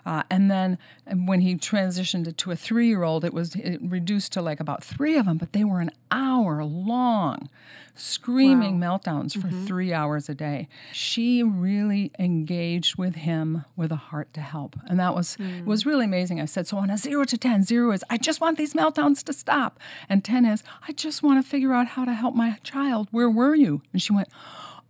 Uh, 0.07 0.23
and 0.31 0.51
then 0.51 0.79
when 1.27 1.41
he 1.41 1.55
transitioned 1.55 2.37
to 2.37 2.51
a 2.51 2.57
three 2.57 2.89
year 2.89 3.03
old, 3.03 3.25
it 3.25 3.33
was 3.33 3.55
it 3.55 3.81
reduced 3.83 4.33
to 4.33 4.43
like 4.43 4.61
about 4.61 4.85
three 4.85 5.17
of 5.17 5.27
them, 5.27 5.39
but 5.39 5.53
they 5.53 5.65
were 5.65 5.81
an 5.81 5.91
hour 6.11 6.63
long, 6.63 7.49
screaming 7.97 8.79
meltdowns 8.79 9.33
for 9.33 9.49
mm-hmm. 9.49 9.65
three 9.65 9.93
hours 9.95 10.29
a 10.29 10.35
day. 10.35 10.69
She 10.93 11.43
really 11.43 12.13
engaged 12.19 12.97
with 12.97 13.15
him 13.15 13.65
with 13.77 13.91
a 13.93 13.97
heart 13.97 14.33
to 14.35 14.41
help. 14.43 14.77
And 14.89 15.01
that 15.01 15.15
was 15.15 15.37
it 15.39 15.65
was 15.65 15.87
really 15.87 16.05
amazing. 16.05 16.41
I 16.41 16.45
said, 16.45 16.67
so 16.67 16.77
on 16.77 16.91
a 16.91 16.99
zero 16.99 17.25
to 17.25 17.39
10, 17.39 17.63
zero 17.63 17.91
is 17.93 18.05
I 18.11 18.19
just 18.19 18.41
want 18.41 18.59
these 18.59 18.75
meltdowns 18.75 19.23
to 19.25 19.33
stop. 19.33 19.81
And 20.09 20.23
10 20.23 20.45
is 20.45 20.63
I 20.87 20.93
just 20.93 21.23
want 21.23 21.43
to 21.43 21.49
figure 21.49 21.73
out 21.73 21.89
how 21.89 22.05
to 22.05 22.13
help 22.13 22.35
my 22.35 22.59
child. 22.63 23.09
Where 23.11 23.31
were 23.31 23.55
you? 23.55 23.81
And 23.93 24.03
she 24.03 24.13
went, 24.13 24.29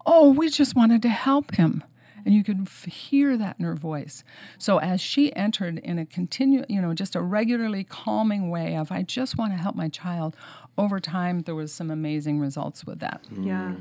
Oh, 0.07 0.33
we 0.33 0.49
just 0.51 0.75
wanted 0.77 1.03
to 1.03 1.09
help 1.09 1.55
him. 1.55 1.83
And 2.27 2.35
you 2.35 2.43
could 2.43 2.63
f- 2.63 2.85
hear 2.85 3.37
that 3.37 3.57
in 3.59 3.67
her 3.67 3.75
voice. 3.75 4.25
So 4.57 4.79
as 4.79 5.01
she 5.01 5.35
entered 5.37 5.79
in 5.79 5.99
a 5.99 6.07
continue, 6.07 6.65
you 6.71 6.81
know, 6.81 6.95
just 6.95 7.15
a 7.15 7.21
regularly 7.21 7.85
calming 7.85 8.49
way 8.49 8.77
of, 8.77 8.91
I 8.91 9.03
just 9.03 9.37
want 9.37 9.53
to 9.53 9.59
help 9.59 9.77
my 9.77 9.89
child, 9.91 10.35
over 10.79 11.01
time, 11.01 11.41
there 11.43 11.55
was 11.55 11.73
some 11.73 11.91
amazing 11.91 12.41
results 12.41 12.87
with 12.87 13.01
that. 13.01 13.23
Yeah. 13.31 13.75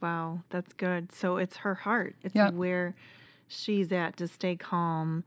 Wow, 0.00 0.40
that's 0.48 0.72
good. 0.72 1.12
So 1.12 1.36
it's 1.36 1.58
her 1.58 1.74
heart. 1.74 2.16
It's 2.22 2.34
Yeah. 2.34 2.50
where 2.50 2.94
she's 3.48 3.92
at 3.92 4.16
to 4.16 4.26
stay 4.28 4.56
calm 4.56 5.24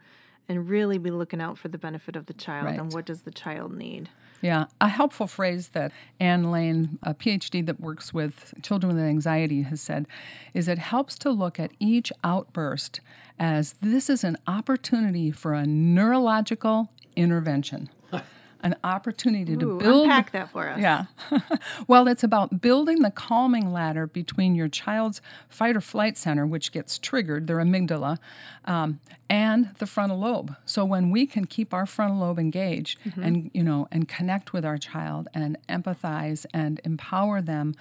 and 0.49 0.67
really 0.67 0.97
be 0.97 1.11
looking 1.11 1.39
out 1.41 1.59
for 1.59 1.67
the 1.67 1.77
benefit 1.77 2.15
of 2.15 2.25
the 2.25 2.33
child 2.33 2.67
and 2.79 2.91
what 2.91 3.05
does 3.05 3.21
the 3.21 3.31
child 3.31 3.71
need. 3.75 4.09
Yeah, 4.43 4.65
a 4.81 4.89
helpful 4.89 5.25
phrase 5.27 5.69
that 5.69 5.93
Anne 6.19 6.51
Lane, 6.51 6.99
a 7.01 7.13
PhD 7.13 7.65
that 7.65 7.79
works 7.79 8.13
with 8.13 8.53
children 8.61 8.93
with 8.93 9.01
anxiety, 9.01 9.61
has 9.61 9.79
said 9.79 10.05
is 10.53 10.67
it 10.67 10.79
helps 10.79 11.17
to 11.19 11.31
look 11.31 11.61
at 11.61 11.71
each 11.79 12.11
outburst 12.25 12.99
as 13.39 13.73
this 13.81 14.09
is 14.09 14.21
an 14.21 14.37
opportunity 14.45 15.31
for 15.31 15.53
a 15.53 15.65
neurological 15.65 16.89
intervention. 17.15 17.89
An 18.63 18.75
opportunity 18.83 19.57
to 19.57 19.71
Ooh, 19.71 19.77
build 19.77 20.05
unpack 20.05 20.31
that 20.31 20.49
for 20.49 20.69
us. 20.69 20.79
yeah. 20.79 21.05
well, 21.87 22.07
it's 22.07 22.23
about 22.23 22.61
building 22.61 23.01
the 23.01 23.11
calming 23.11 23.73
ladder 23.73 24.07
between 24.07 24.55
your 24.55 24.69
child's 24.69 25.21
fight 25.49 25.75
or 25.75 25.81
flight 25.81 26.17
center, 26.17 26.45
which 26.45 26.71
gets 26.71 26.97
triggered, 26.97 27.47
their 27.47 27.57
amygdala, 27.57 28.19
um, 28.63 29.01
and 29.29 29.71
the 29.79 29.85
frontal 29.85 30.17
lobe. 30.17 30.55
So 30.65 30.85
when 30.85 31.11
we 31.11 31.25
can 31.25 31.43
keep 31.45 31.73
our 31.73 31.85
frontal 31.85 32.19
lobe 32.19 32.39
engaged 32.39 32.99
and 33.21 33.51
you 33.53 33.63
know 33.63 33.87
and 33.91 34.07
connect 34.07 34.53
with 34.53 34.63
our 34.63 34.77
child 34.77 35.27
and 35.33 35.57
empathize 35.67 36.45
and 36.53 36.79
empower 36.85 37.41
them 37.41 37.75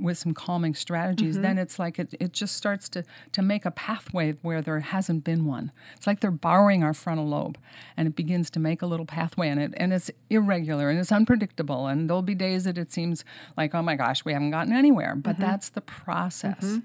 with 0.00 0.18
some 0.18 0.34
calming 0.34 0.74
strategies, 0.74 1.34
mm-hmm. 1.34 1.42
then 1.42 1.58
it's 1.58 1.78
like 1.78 1.98
it, 1.98 2.14
it 2.18 2.32
just 2.32 2.56
starts 2.56 2.88
to, 2.90 3.04
to 3.32 3.42
make 3.42 3.64
a 3.64 3.70
pathway 3.70 4.32
where 4.42 4.62
there 4.62 4.80
hasn't 4.80 5.24
been 5.24 5.44
one. 5.44 5.72
It's 5.96 6.06
like 6.06 6.20
they're 6.20 6.30
borrowing 6.30 6.82
our 6.82 6.94
frontal 6.94 7.28
lobe 7.28 7.58
and 7.96 8.08
it 8.08 8.16
begins 8.16 8.50
to 8.50 8.60
make 8.60 8.82
a 8.82 8.86
little 8.86 9.06
pathway 9.06 9.48
in 9.48 9.58
it. 9.58 9.72
And 9.76 9.92
it's 9.92 10.10
irregular 10.28 10.88
and 10.88 10.98
it's 10.98 11.12
unpredictable. 11.12 11.86
And 11.86 12.08
there'll 12.08 12.22
be 12.22 12.34
days 12.34 12.64
that 12.64 12.78
it 12.78 12.92
seems 12.92 13.24
like, 13.56 13.74
oh 13.74 13.82
my 13.82 13.96
gosh, 13.96 14.24
we 14.24 14.32
haven't 14.32 14.50
gotten 14.50 14.72
anywhere. 14.72 15.14
But 15.14 15.32
mm-hmm. 15.32 15.42
that's 15.42 15.68
the 15.68 15.80
process. 15.80 16.64
Mm-hmm. 16.64 16.78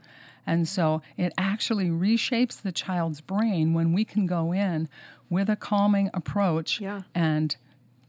And 0.47 0.67
so 0.67 1.01
it 1.17 1.33
actually 1.37 1.89
reshapes 1.89 2.61
the 2.61 2.71
child's 2.71 3.21
brain 3.21 3.73
when 3.73 3.93
we 3.93 4.05
can 4.05 4.27
go 4.27 4.51
in 4.51 4.87
with 5.29 5.49
a 5.49 5.55
calming 5.55 6.09
approach 6.13 6.79
Yeah. 6.79 7.01
and 7.15 7.55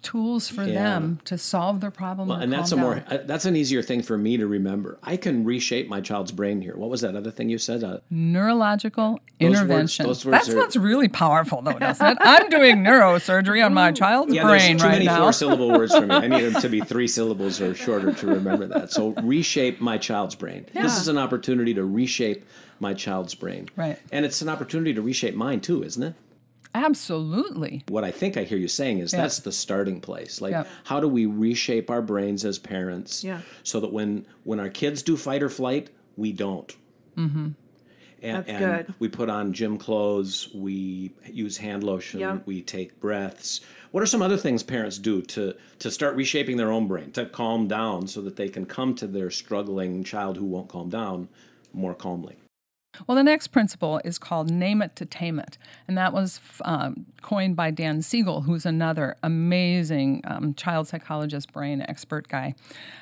tools 0.02 0.48
for 0.48 0.62
Yeah. 0.64 0.74
them 0.74 1.20
to 1.24 1.36
solve 1.36 1.80
their 1.80 1.90
problem. 1.90 2.28
Well, 2.28 2.38
and 2.38 2.52
that's 2.52 2.70
a 2.70 2.76
more 2.76 3.02
uh, 3.10 3.18
that's 3.24 3.44
an 3.44 3.56
easier 3.56 3.82
thing 3.82 4.02
for 4.02 4.16
me 4.16 4.36
to 4.36 4.46
remember. 4.46 4.98
I 5.02 5.16
can 5.16 5.44
reshape 5.44 5.88
my 5.88 6.00
child's 6.00 6.30
brain 6.30 6.60
here. 6.62 6.76
What 6.76 6.90
was 6.90 7.00
that 7.00 7.16
other 7.16 7.30
thing 7.32 7.48
you 7.48 7.58
said? 7.58 7.82
Uh, 7.82 7.98
neurological 8.10 9.18
Those 9.40 9.48
words- 9.50 9.60
intervention. 9.60 10.06
those 10.06 10.24
words 10.24 10.46
That's 10.48 10.76
are- 10.76 10.80
really 10.80 11.08
powerful, 11.08 11.60
though, 11.62 11.78
doesn't 11.78 12.06
it? 12.06 12.18
I'm 12.20 12.48
doing 12.48 12.76
neurosurgery 12.84 13.64
on 13.64 13.74
my 13.74 13.90
child's 14.02 14.32
yeah, 14.34 14.44
brain 14.44 14.78
too 14.78 14.84
right 14.84 14.92
many 14.92 15.04
now. 15.06 15.18
four 15.22 15.32
syllable 15.32 15.72
words 15.72 15.94
for 15.94 16.06
me. 16.06 16.14
I 16.14 16.28
need 16.28 16.42
them 16.42 16.60
to 16.62 16.68
be 16.68 16.80
three 16.92 17.08
syllables 17.08 17.60
or 17.60 17.74
shorter 17.74 18.12
to 18.12 18.26
remember 18.26 18.66
that. 18.68 18.92
So 18.92 19.10
reshape 19.22 19.80
my 19.80 19.98
child's 19.98 20.34
brain. 20.36 20.66
This 20.72 20.98
is 21.00 21.08
an 21.08 21.18
opportunity 21.18 21.74
to 21.74 21.84
reshape 21.84 22.44
my 22.78 22.94
child's 22.94 23.34
brain. 23.34 23.68
Right. 23.74 23.98
And 24.12 24.24
it's 24.24 24.40
an 24.42 24.48
opportunity 24.48 24.94
to 24.94 25.02
reshape 25.02 25.34
mine 25.34 25.60
too, 25.60 25.82
isn't 25.82 26.02
it? 26.02 26.14
Absolutely. 26.84 27.82
What 27.88 28.04
I 28.04 28.10
think 28.10 28.36
I 28.36 28.42
hear 28.44 28.58
you 28.58 28.68
saying 28.68 28.98
is 28.98 29.12
Yeah. 29.12 29.22
that's 29.22 29.38
the 29.40 29.52
starting 29.52 30.00
place. 30.00 30.40
Like 30.42 30.52
Yeah. 30.52 30.64
how 30.84 31.00
do 31.00 31.08
we 31.08 31.24
reshape 31.26 31.90
our 31.90 32.02
brains 32.02 32.44
as 32.44 32.58
parents 32.58 33.24
Yeah. 33.24 33.40
so 33.62 33.80
that 33.80 33.92
when 33.92 34.26
when 34.44 34.60
our 34.60 34.68
kids 34.68 35.02
do 35.02 35.16
fight 35.16 35.42
or 35.42 35.48
flight, 35.48 35.90
we 36.16 36.32
don't. 36.32 36.74
Mm-hmm. 37.16 37.48
And, 38.22 38.36
That's 38.38 38.48
and 38.48 38.86
good. 38.86 38.94
we 38.98 39.08
put 39.08 39.28
on 39.28 39.52
gym 39.52 39.76
clothes, 39.78 40.48
we 40.54 41.12
use 41.30 41.56
hand 41.58 41.82
lotion, 41.84 42.20
Yeah. 42.20 42.38
we 42.46 42.62
take 42.62 42.98
breaths. 43.00 43.60
What 43.92 44.02
are 44.02 44.06
some 44.06 44.22
other 44.22 44.36
things 44.36 44.62
parents 44.62 44.98
do 44.98 45.22
to 45.22 45.54
to 45.78 45.90
start 45.90 46.14
reshaping 46.16 46.56
their 46.58 46.72
own 46.72 46.86
brain, 46.88 47.10
to 47.12 47.24
calm 47.26 47.68
down 47.68 48.06
so 48.06 48.20
that 48.22 48.36
they 48.36 48.48
can 48.48 48.66
come 48.66 48.94
to 48.96 49.06
their 49.06 49.30
struggling 49.30 50.04
child 50.04 50.36
who 50.36 50.44
won't 50.46 50.68
calm 50.68 50.88
down 50.90 51.28
more 51.72 51.94
calmly? 51.94 52.36
Well, 53.06 53.16
the 53.16 53.22
next 53.22 53.48
principle 53.48 54.00
is 54.04 54.18
called 54.18 54.50
name 54.50 54.82
it 54.82 54.96
to 54.96 55.06
tame 55.06 55.38
it. 55.38 55.58
And 55.88 55.96
that 55.96 56.12
was 56.12 56.40
um, 56.64 57.06
coined 57.22 57.56
by 57.56 57.70
Dan 57.70 58.02
Siegel, 58.02 58.42
who's 58.42 58.66
another 58.66 59.16
amazing 59.22 60.22
um, 60.24 60.54
child 60.54 60.88
psychologist, 60.88 61.52
brain 61.52 61.84
expert 61.88 62.28
guy. 62.28 62.54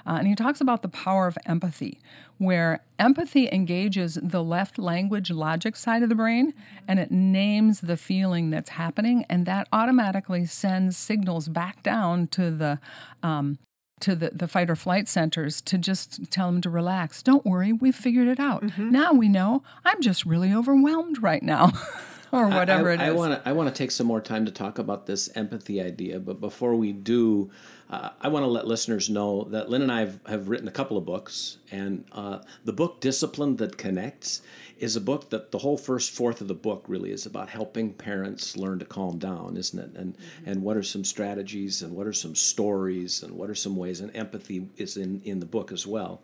Uh, 0.07 0.17
and 0.19 0.29
he 0.29 0.35
talks 0.35 0.61
about 0.61 0.83
the 0.83 0.89
power 0.89 1.27
of 1.27 1.39
empathy, 1.47 2.01
where 2.39 2.83
empathy 2.99 3.49
engages 3.51 4.19
the 4.23 4.43
left 4.43 4.79
language 4.79 5.31
logic 5.31 5.77
side 5.77 6.03
of 6.03 6.09
the 6.09 6.15
brain 6.15 6.53
and 6.89 6.99
it 6.99 7.11
names 7.11 7.81
the 7.81 7.97
feeling 7.97 8.51
that's 8.51 8.71
happening. 8.71 9.25
And 9.29 9.47
that 9.47 9.69
automatically 9.73 10.47
sends 10.47 10.97
signals 10.97 11.49
back 11.49 11.83
down 11.83 12.27
to 12.29 12.51
the 12.51 12.79
um, 13.23 13.59
to 14.01 14.15
the, 14.15 14.31
the 14.33 14.49
fight 14.49 14.71
or 14.71 14.77
flight 14.77 15.09
centers 15.09 15.61
to 15.63 15.79
just 15.79 16.31
tell 16.31 16.51
them 16.51 16.61
to 16.61 16.71
relax. 16.71 17.23
Don't 17.23 17.45
worry, 17.45 17.73
we've 17.73 17.95
figured 17.95 18.29
it 18.29 18.41
out. 18.41 18.63
Mm-hmm. 18.63 18.91
Now 18.91 19.13
we 19.13 19.29
know 19.29 19.63
I'm 19.85 20.01
just 20.01 20.27
really 20.27 20.53
overwhelmed 20.53 21.23
right 21.23 21.43
now, 21.43 21.73
or 22.43 22.49
whatever 22.49 22.91
I, 22.91 22.95
it 22.95 23.01
I 23.01 23.11
want 23.13 23.33
to 23.33 23.49
I 23.49 23.53
want 23.53 23.69
to 23.69 23.75
take 23.75 23.91
some 23.91 24.07
more 24.07 24.21
time 24.21 24.45
to 24.47 24.51
talk 24.51 24.79
about 24.79 25.07
this 25.07 25.29
empathy 25.37 25.81
idea, 25.81 26.19
but 26.19 26.41
before 26.41 26.75
we 26.75 26.93
do, 26.93 27.51
uh, 27.89 28.11
I 28.21 28.29
want 28.29 28.43
to 28.43 28.49
let 28.49 28.67
listeners 28.67 29.09
know 29.09 29.45
that 29.45 29.71
Lynne 29.71 29.83
and 29.83 29.93
I 29.93 30.01
have, 30.01 30.19
have 30.27 30.49
written 30.49 30.67
a 30.67 30.73
couple 30.73 30.97
of 30.97 31.05
books, 31.05 31.59
and 31.71 32.05
uh, 32.13 32.41
the 32.65 32.73
book 32.73 33.01
"Discipline 33.01 33.57
That 33.57 33.79
Connects" 33.79 34.43
is 34.79 34.97
a 34.97 35.01
book 35.01 35.31
that 35.31 35.53
the 35.53 35.59
whole 35.59 35.79
first 35.79 36.11
fourth 36.11 36.41
of 36.41 36.49
the 36.49 36.55
book 36.55 36.85
really 36.89 37.13
is 37.13 37.25
about 37.25 37.49
helping 37.49 37.93
parents 37.93 38.57
learn 38.57 38.81
to 38.81 38.85
calm 38.85 39.19
down, 39.19 39.57
isn't 39.57 39.79
it? 39.79 39.97
And 39.97 40.17
and 40.45 40.63
what 40.63 40.77
are 40.77 40.83
some 40.83 41.05
strategies, 41.05 41.83
and 41.83 41.95
what 41.95 42.07
are 42.07 42.13
some 42.13 42.35
stories, 42.35 43.23
and 43.23 43.33
what 43.37 43.49
are 43.49 43.55
some 43.55 43.77
ways, 43.77 44.01
and 44.01 44.15
empathy 44.17 44.69
is 44.77 44.97
in 44.97 45.21
in 45.25 45.39
the 45.39 45.47
book 45.47 45.71
as 45.71 45.87
well. 45.87 46.21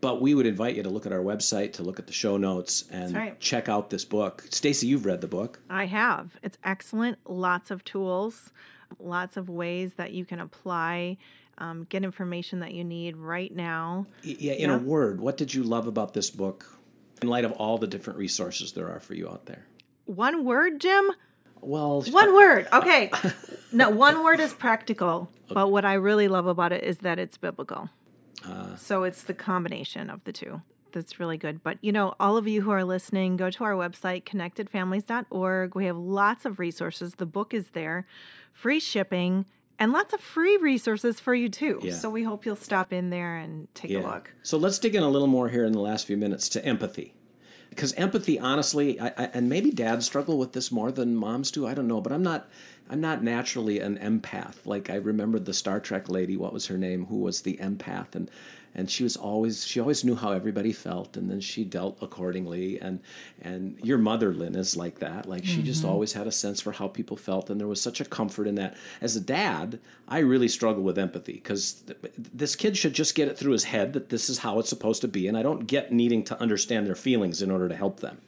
But 0.00 0.22
we 0.22 0.34
would 0.34 0.46
invite 0.46 0.76
you 0.76 0.82
to 0.82 0.88
look 0.88 1.04
at 1.06 1.12
our 1.12 1.20
website, 1.20 1.74
to 1.74 1.82
look 1.82 1.98
at 1.98 2.06
the 2.06 2.12
show 2.12 2.36
notes, 2.36 2.84
and 2.90 3.14
right. 3.14 3.40
check 3.40 3.68
out 3.68 3.90
this 3.90 4.04
book. 4.04 4.44
Stacy, 4.50 4.86
you've 4.86 5.04
read 5.04 5.20
the 5.20 5.26
book. 5.26 5.60
I 5.68 5.86
have. 5.86 6.38
It's 6.42 6.56
excellent. 6.64 7.18
Lots 7.26 7.70
of 7.70 7.84
tools, 7.84 8.50
lots 8.98 9.36
of 9.36 9.48
ways 9.48 9.94
that 9.94 10.12
you 10.12 10.24
can 10.24 10.40
apply, 10.40 11.18
um, 11.58 11.86
get 11.90 12.02
information 12.02 12.60
that 12.60 12.72
you 12.72 12.82
need 12.82 13.16
right 13.16 13.54
now. 13.54 14.06
Yeah, 14.22 14.52
in 14.52 14.70
a 14.70 14.78
word, 14.78 15.20
what 15.20 15.36
did 15.36 15.52
you 15.52 15.62
love 15.62 15.86
about 15.86 16.14
this 16.14 16.30
book 16.30 16.78
in 17.20 17.28
light 17.28 17.44
of 17.44 17.52
all 17.52 17.76
the 17.76 17.86
different 17.86 18.18
resources 18.18 18.72
there 18.72 18.88
are 18.88 19.00
for 19.00 19.14
you 19.14 19.28
out 19.28 19.44
there? 19.46 19.66
One 20.06 20.44
word, 20.44 20.80
Jim? 20.80 21.12
Well, 21.60 22.02
One 22.02 22.34
word. 22.34 22.68
Okay. 22.72 23.10
no, 23.72 23.90
one 23.90 24.24
word 24.24 24.40
is 24.40 24.52
practical. 24.54 25.28
But 25.48 25.70
what 25.70 25.84
I 25.84 25.94
really 25.94 26.28
love 26.28 26.46
about 26.46 26.72
it 26.72 26.84
is 26.84 26.98
that 26.98 27.18
it's 27.18 27.36
biblical. 27.36 27.90
Uh, 28.46 28.76
so 28.76 29.04
it's 29.04 29.22
the 29.22 29.34
combination 29.34 30.10
of 30.10 30.24
the 30.24 30.32
two. 30.32 30.62
That's 30.92 31.20
really 31.20 31.36
good. 31.36 31.62
But 31.62 31.78
you 31.82 31.92
know, 31.92 32.14
all 32.18 32.36
of 32.36 32.48
you 32.48 32.62
who 32.62 32.70
are 32.70 32.84
listening, 32.84 33.36
go 33.36 33.50
to 33.50 33.64
our 33.64 33.74
website, 33.74 34.24
connectedfamilies.org. 34.24 35.74
We 35.74 35.86
have 35.86 35.96
lots 35.96 36.44
of 36.44 36.58
resources. 36.58 37.14
The 37.16 37.26
book 37.26 37.54
is 37.54 37.70
there, 37.70 38.06
free 38.52 38.80
shipping, 38.80 39.46
and 39.78 39.92
lots 39.92 40.12
of 40.12 40.20
free 40.20 40.56
resources 40.58 41.20
for 41.20 41.34
you 41.34 41.48
too. 41.48 41.80
Yeah. 41.82 41.94
So 41.94 42.10
we 42.10 42.22
hope 42.22 42.44
you'll 42.44 42.56
stop 42.56 42.92
in 42.92 43.10
there 43.10 43.36
and 43.36 43.72
take 43.74 43.90
a 43.92 43.98
look. 43.98 44.32
So 44.42 44.58
let's 44.58 44.78
dig 44.78 44.94
in 44.94 45.02
a 45.02 45.08
little 45.08 45.28
more 45.28 45.48
here 45.48 45.64
in 45.64 45.72
the 45.72 45.80
last 45.80 46.06
few 46.06 46.16
minutes 46.16 46.48
to 46.50 46.64
empathy. 46.64 47.14
Because 47.70 47.92
empathy, 47.94 48.38
honestly, 48.38 49.00
I, 49.00 49.06
I, 49.16 49.24
and 49.32 49.48
maybe 49.48 49.70
dads 49.70 50.04
struggle 50.04 50.38
with 50.38 50.52
this 50.52 50.72
more 50.72 50.90
than 50.90 51.14
moms 51.14 51.52
do. 51.52 51.66
I 51.66 51.74
don't 51.74 51.86
know, 51.86 52.00
but 52.00 52.12
I'm 52.12 52.22
not. 52.22 52.50
I'm 52.90 53.00
not 53.00 53.22
naturally 53.22 53.78
an 53.78 53.98
empath. 53.98 54.66
Like 54.66 54.90
I 54.90 54.96
remember 54.96 55.38
the 55.38 55.54
Star 55.54 55.78
Trek 55.78 56.08
lady. 56.08 56.36
What 56.36 56.52
was 56.52 56.66
her 56.66 56.76
name? 56.76 57.06
Who 57.06 57.18
was 57.18 57.40
the 57.40 57.56
empath? 57.58 58.16
And 58.16 58.28
and 58.74 58.90
she 58.90 59.04
was 59.04 59.16
always 59.16 59.64
she 59.64 59.78
always 59.78 60.04
knew 60.04 60.16
how 60.16 60.32
everybody 60.32 60.72
felt, 60.72 61.16
and 61.16 61.30
then 61.30 61.40
she 61.40 61.64
dealt 61.64 61.98
accordingly. 62.02 62.80
And 62.80 63.00
and 63.42 63.78
your 63.82 63.98
mother, 63.98 64.34
Lynne, 64.34 64.56
is 64.56 64.76
like 64.76 64.98
that. 64.98 65.28
Like 65.28 65.44
she 65.44 65.62
just 65.62 65.82
mm-hmm. 65.82 65.90
always 65.90 66.12
had 66.12 66.26
a 66.26 66.32
sense 66.32 66.60
for 66.60 66.72
how 66.72 66.88
people 66.88 67.16
felt, 67.16 67.48
and 67.48 67.60
there 67.60 67.68
was 67.68 67.80
such 67.80 68.00
a 68.00 68.04
comfort 68.04 68.48
in 68.48 68.56
that. 68.56 68.76
As 69.00 69.14
a 69.14 69.20
dad, 69.20 69.78
I 70.08 70.18
really 70.18 70.48
struggle 70.48 70.82
with 70.82 70.98
empathy 70.98 71.34
because 71.34 71.82
th- 71.86 72.12
this 72.16 72.56
kid 72.56 72.76
should 72.76 72.94
just 72.94 73.14
get 73.14 73.28
it 73.28 73.38
through 73.38 73.52
his 73.52 73.64
head 73.64 73.92
that 73.92 74.08
this 74.08 74.28
is 74.28 74.38
how 74.38 74.58
it's 74.58 74.68
supposed 74.68 75.00
to 75.02 75.08
be, 75.08 75.28
and 75.28 75.36
I 75.36 75.42
don't 75.42 75.66
get 75.66 75.92
needing 75.92 76.24
to 76.24 76.40
understand 76.40 76.88
their 76.88 76.96
feelings 76.96 77.40
in 77.40 77.52
order 77.52 77.68
to 77.68 77.76
help 77.76 78.00
them. 78.00 78.20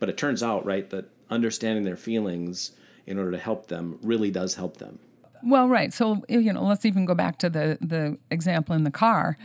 But 0.00 0.08
it 0.08 0.16
turns 0.16 0.42
out, 0.42 0.66
right, 0.66 0.90
that 0.90 1.08
understanding 1.30 1.84
their 1.84 1.96
feelings 1.96 2.72
in 3.06 3.18
order 3.18 3.30
to 3.32 3.38
help 3.38 3.66
them 3.68 3.98
really 4.02 4.30
does 4.30 4.54
help 4.54 4.76
them. 4.78 4.98
Well, 5.44 5.68
right. 5.68 5.92
So 5.92 6.22
you 6.28 6.52
know, 6.52 6.64
let's 6.64 6.84
even 6.84 7.04
go 7.04 7.14
back 7.14 7.38
to 7.38 7.50
the 7.50 7.78
the 7.80 8.16
example 8.30 8.74
in 8.74 8.84
the 8.84 8.90
car. 8.90 9.36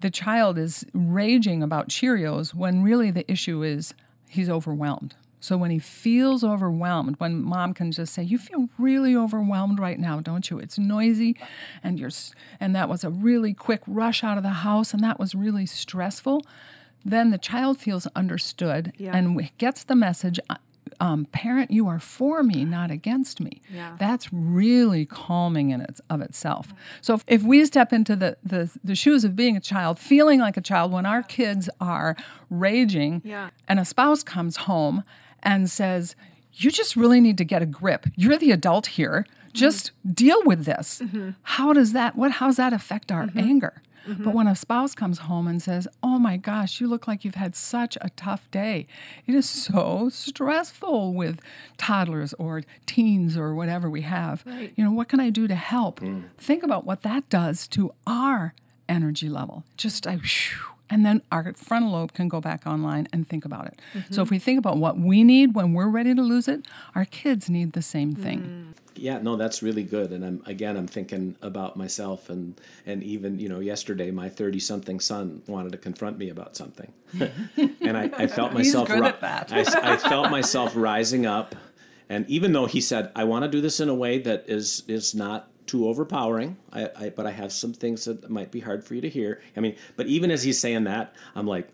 The 0.00 0.10
child 0.10 0.56
is 0.58 0.84
raging 0.94 1.62
about 1.62 1.88
Cheerios 1.88 2.54
when 2.54 2.82
really 2.82 3.10
the 3.10 3.30
issue 3.30 3.62
is 3.62 3.92
he's 4.28 4.48
overwhelmed. 4.48 5.14
So 5.42 5.56
when 5.56 5.70
he 5.70 5.78
feels 5.78 6.44
overwhelmed, 6.44 7.16
when 7.18 7.42
mom 7.42 7.72
can 7.74 7.92
just 7.92 8.12
say, 8.12 8.22
"You 8.22 8.36
feel 8.38 8.68
really 8.78 9.16
overwhelmed 9.16 9.78
right 9.78 9.98
now, 9.98 10.20
don't 10.20 10.48
you? 10.50 10.58
It's 10.58 10.78
noisy, 10.78 11.34
and 11.82 11.98
you're, 11.98 12.08
s- 12.08 12.32
and 12.60 12.76
that 12.76 12.90
was 12.90 13.04
a 13.04 13.10
really 13.10 13.54
quick 13.54 13.80
rush 13.86 14.22
out 14.22 14.36
of 14.36 14.42
the 14.42 14.50
house, 14.50 14.92
and 14.94 15.02
that 15.02 15.18
was 15.18 15.34
really 15.34 15.64
stressful." 15.66 16.44
Then 17.04 17.30
the 17.30 17.38
child 17.38 17.78
feels 17.78 18.06
understood 18.08 18.92
Yeah. 18.98 19.16
and 19.16 19.50
gets 19.56 19.82
the 19.84 19.96
message. 19.96 20.38
"I- 20.98 21.10
um, 21.10 21.26
parent, 21.26 21.70
you 21.70 21.88
are 21.88 21.98
for 21.98 22.42
me, 22.42 22.64
not 22.64 22.90
against 22.90 23.40
me. 23.40 23.60
Yeah. 23.72 23.96
That's 23.98 24.32
really 24.32 25.04
calming 25.06 25.70
in 25.70 25.80
its 25.80 26.00
of 26.08 26.20
itself. 26.20 26.72
So 27.00 27.14
if, 27.14 27.24
if 27.26 27.42
we 27.42 27.64
step 27.64 27.92
into 27.92 28.16
the, 28.16 28.36
the 28.42 28.70
the 28.82 28.94
shoes 28.94 29.24
of 29.24 29.36
being 29.36 29.56
a 29.56 29.60
child, 29.60 29.98
feeling 29.98 30.40
like 30.40 30.56
a 30.56 30.60
child 30.60 30.92
when 30.92 31.06
our 31.06 31.22
kids 31.22 31.68
are 31.80 32.16
raging, 32.48 33.22
Yeah. 33.24 33.50
and 33.68 33.80
a 33.80 33.84
spouse 33.84 34.22
comes 34.22 34.56
home 34.56 35.02
and 35.42 35.70
says, 35.70 36.14
"You 36.54 36.70
just 36.70 36.96
really 36.96 37.20
need 37.20 37.38
to 37.38 37.44
get 37.44 37.62
a 37.62 37.66
grip. 37.66 38.06
You're 38.16 38.38
the 38.38 38.52
adult 38.52 38.86
here. 38.86 39.26
Just 39.52 39.86
mm-hmm. 39.86 40.12
deal 40.12 40.42
with 40.44 40.64
this." 40.64 41.00
Mm-hmm. 41.02 41.30
How 41.42 41.72
does 41.72 41.92
that? 41.92 42.16
What? 42.16 42.32
How's 42.32 42.56
that 42.56 42.72
affect 42.72 43.10
our 43.10 43.26
mm-hmm. 43.26 43.38
anger? 43.38 43.82
Mm-hmm. 44.06 44.24
But 44.24 44.34
when 44.34 44.46
a 44.46 44.56
spouse 44.56 44.94
comes 44.94 45.20
home 45.20 45.46
and 45.46 45.62
says, 45.62 45.86
Oh 46.02 46.18
my 46.18 46.36
gosh, 46.36 46.80
you 46.80 46.88
look 46.88 47.06
like 47.06 47.24
you've 47.24 47.34
had 47.34 47.54
such 47.54 47.96
a 48.00 48.10
tough 48.10 48.50
day. 48.50 48.86
It 49.26 49.34
is 49.34 49.48
so 49.48 50.08
stressful 50.10 51.14
with 51.14 51.40
toddlers 51.76 52.34
or 52.34 52.62
teens 52.86 53.36
or 53.36 53.54
whatever 53.54 53.88
we 53.90 54.02
have. 54.02 54.44
You 54.76 54.84
know, 54.84 54.92
what 54.92 55.08
can 55.08 55.20
I 55.20 55.30
do 55.30 55.46
to 55.48 55.54
help? 55.54 56.00
Mm. 56.00 56.24
Think 56.38 56.62
about 56.62 56.84
what 56.86 57.02
that 57.02 57.28
does 57.28 57.68
to 57.68 57.92
our 58.06 58.54
energy 58.88 59.28
level. 59.28 59.64
Just, 59.76 60.06
I, 60.06 60.16
whew, 60.16 60.74
and 60.90 61.06
then 61.06 61.22
our 61.30 61.54
frontal 61.54 61.92
lobe 61.92 62.12
can 62.12 62.28
go 62.28 62.40
back 62.40 62.66
online 62.66 63.08
and 63.12 63.26
think 63.26 63.44
about 63.44 63.66
it. 63.66 63.78
So 64.10 64.22
if 64.22 64.26
mm-hmm. 64.26 64.34
we 64.34 64.38
think 64.38 64.58
about 64.58 64.76
what 64.76 64.98
we 64.98 65.24
need 65.24 65.54
when 65.54 65.72
we're 65.72 65.88
ready 65.88 66.14
to 66.14 66.22
lose 66.22 66.48
it, 66.48 66.66
our 66.94 67.04
kids 67.04 67.48
need 67.48 67.72
the 67.72 67.82
same 67.82 68.12
thing. 68.12 68.74
Mm. 68.74 68.80
Yeah, 69.00 69.18
no, 69.22 69.36
that's 69.36 69.62
really 69.62 69.82
good. 69.82 70.10
And 70.10 70.24
I'm 70.24 70.42
again, 70.44 70.76
I'm 70.76 70.86
thinking 70.86 71.36
about 71.40 71.76
myself, 71.76 72.28
and 72.28 72.60
and 72.84 73.02
even 73.02 73.38
you 73.38 73.48
know, 73.48 73.60
yesterday 73.60 74.10
my 74.10 74.28
thirty-something 74.28 75.00
son 75.00 75.42
wanted 75.46 75.72
to 75.72 75.78
confront 75.78 76.18
me 76.18 76.28
about 76.28 76.54
something, 76.54 76.92
and 77.80 77.96
I, 77.96 78.10
I 78.14 78.26
felt 78.26 78.52
He's 78.52 78.74
myself. 78.74 78.88
good 78.88 79.04
at 79.04 79.22
that. 79.22 79.52
I, 79.52 79.94
I 79.94 79.96
felt 79.96 80.30
myself 80.30 80.72
rising 80.74 81.24
up, 81.24 81.54
and 82.10 82.28
even 82.28 82.52
though 82.52 82.66
he 82.66 82.80
said, 82.82 83.10
"I 83.16 83.24
want 83.24 83.44
to 83.44 83.48
do 83.48 83.62
this 83.62 83.80
in 83.80 83.88
a 83.88 83.94
way 83.94 84.18
that 84.18 84.44
is 84.48 84.82
is 84.86 85.14
not." 85.14 85.49
Too 85.70 85.86
overpowering, 85.88 86.56
I, 86.72 86.90
I, 86.96 87.08
but 87.10 87.26
I 87.26 87.30
have 87.30 87.52
some 87.52 87.72
things 87.72 88.04
that 88.06 88.28
might 88.28 88.50
be 88.50 88.58
hard 88.58 88.82
for 88.82 88.96
you 88.96 89.00
to 89.02 89.08
hear. 89.08 89.40
I 89.56 89.60
mean, 89.60 89.76
but 89.94 90.06
even 90.08 90.32
as 90.32 90.42
he's 90.42 90.58
saying 90.58 90.82
that, 90.84 91.14
I'm 91.36 91.46
like, 91.46 91.68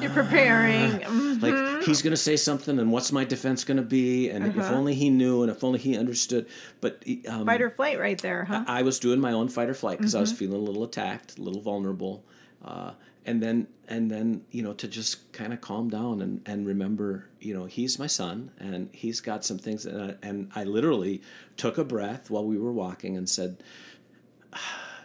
You're 0.00 0.10
preparing. 0.10 0.92
Mm. 1.00 1.42
like 1.42 1.82
he's 1.84 2.00
going 2.00 2.12
to 2.12 2.16
say 2.16 2.36
something 2.36 2.78
and 2.78 2.90
what's 2.90 3.12
my 3.12 3.24
defense 3.24 3.64
going 3.64 3.76
to 3.76 3.82
be 3.82 4.30
and 4.30 4.46
if 4.46 4.70
only 4.70 4.94
he 4.94 5.10
knew 5.10 5.42
and 5.42 5.50
if 5.50 5.62
only 5.62 5.78
he 5.78 5.98
understood 5.98 6.46
but 6.80 7.02
um, 7.28 7.44
Fight 7.44 7.60
or 7.60 7.68
flight 7.70 7.98
right 7.98 8.20
there, 8.20 8.44
huh? 8.44 8.64
i 8.66 8.82
was 8.82 8.98
doing 8.98 9.20
my 9.20 9.32
own 9.32 9.48
fight 9.48 9.68
or 9.68 9.74
flight 9.74 9.98
because 9.98 10.14
i 10.14 10.20
was 10.20 10.32
feeling 10.32 10.56
a 10.56 10.62
little 10.62 10.84
attacked 10.84 11.38
a 11.38 11.42
little 11.42 11.60
vulnerable 11.60 12.24
uh, 12.64 12.92
and 13.26 13.42
then 13.42 13.66
and 13.88 14.10
then 14.10 14.42
you 14.50 14.62
know 14.62 14.72
to 14.72 14.88
just 14.88 15.32
kind 15.32 15.52
of 15.52 15.60
calm 15.60 15.88
down 15.88 16.22
and, 16.22 16.40
and 16.46 16.66
remember 16.66 17.28
you 17.40 17.54
know 17.54 17.64
he's 17.64 17.98
my 17.98 18.06
son 18.06 18.50
and 18.58 18.88
he's 18.92 19.20
got 19.20 19.44
some 19.44 19.58
things 19.58 19.86
and 19.86 20.12
I, 20.12 20.14
and 20.26 20.50
I 20.54 20.64
literally 20.64 21.22
took 21.56 21.78
a 21.78 21.84
breath 21.84 22.30
while 22.30 22.44
we 22.44 22.58
were 22.58 22.72
walking 22.72 23.16
and 23.16 23.28
said 23.28 23.62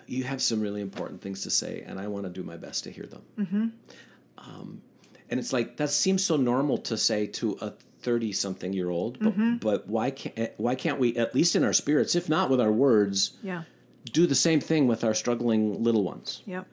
you 0.07 0.23
have 0.23 0.41
some 0.41 0.61
really 0.61 0.81
important 0.81 1.21
things 1.21 1.41
to 1.43 1.49
say 1.49 1.83
and 1.85 1.99
i 1.99 2.07
want 2.07 2.25
to 2.25 2.29
do 2.29 2.43
my 2.43 2.57
best 2.57 2.83
to 2.83 2.91
hear 2.91 3.05
them 3.05 3.21
um, 4.37 4.81
and 5.29 5.39
it's 5.39 5.51
like 5.51 5.77
that 5.77 5.89
seems 5.89 6.23
so 6.23 6.37
normal 6.37 6.77
to 6.77 6.97
say 6.97 7.25
to 7.25 7.57
a 7.61 7.73
30 8.01 8.31
something 8.33 8.71
year 8.71 8.89
old 8.89 9.17
but, 9.19 9.31
but 9.59 9.87
why 9.87 10.11
can't 10.11 10.51
why 10.57 10.75
can't 10.75 10.99
we 10.99 11.15
at 11.17 11.33
least 11.33 11.55
in 11.55 11.63
our 11.63 11.73
spirits 11.73 12.15
if 12.15 12.29
not 12.29 12.49
with 12.49 12.61
our 12.61 12.71
words 12.71 13.37
yeah. 13.41 13.63
do 14.13 14.27
the 14.27 14.35
same 14.35 14.59
thing 14.59 14.87
with 14.87 15.03
our 15.03 15.13
struggling 15.15 15.83
little 15.83 16.03
ones 16.03 16.43
Yep. 16.45 16.67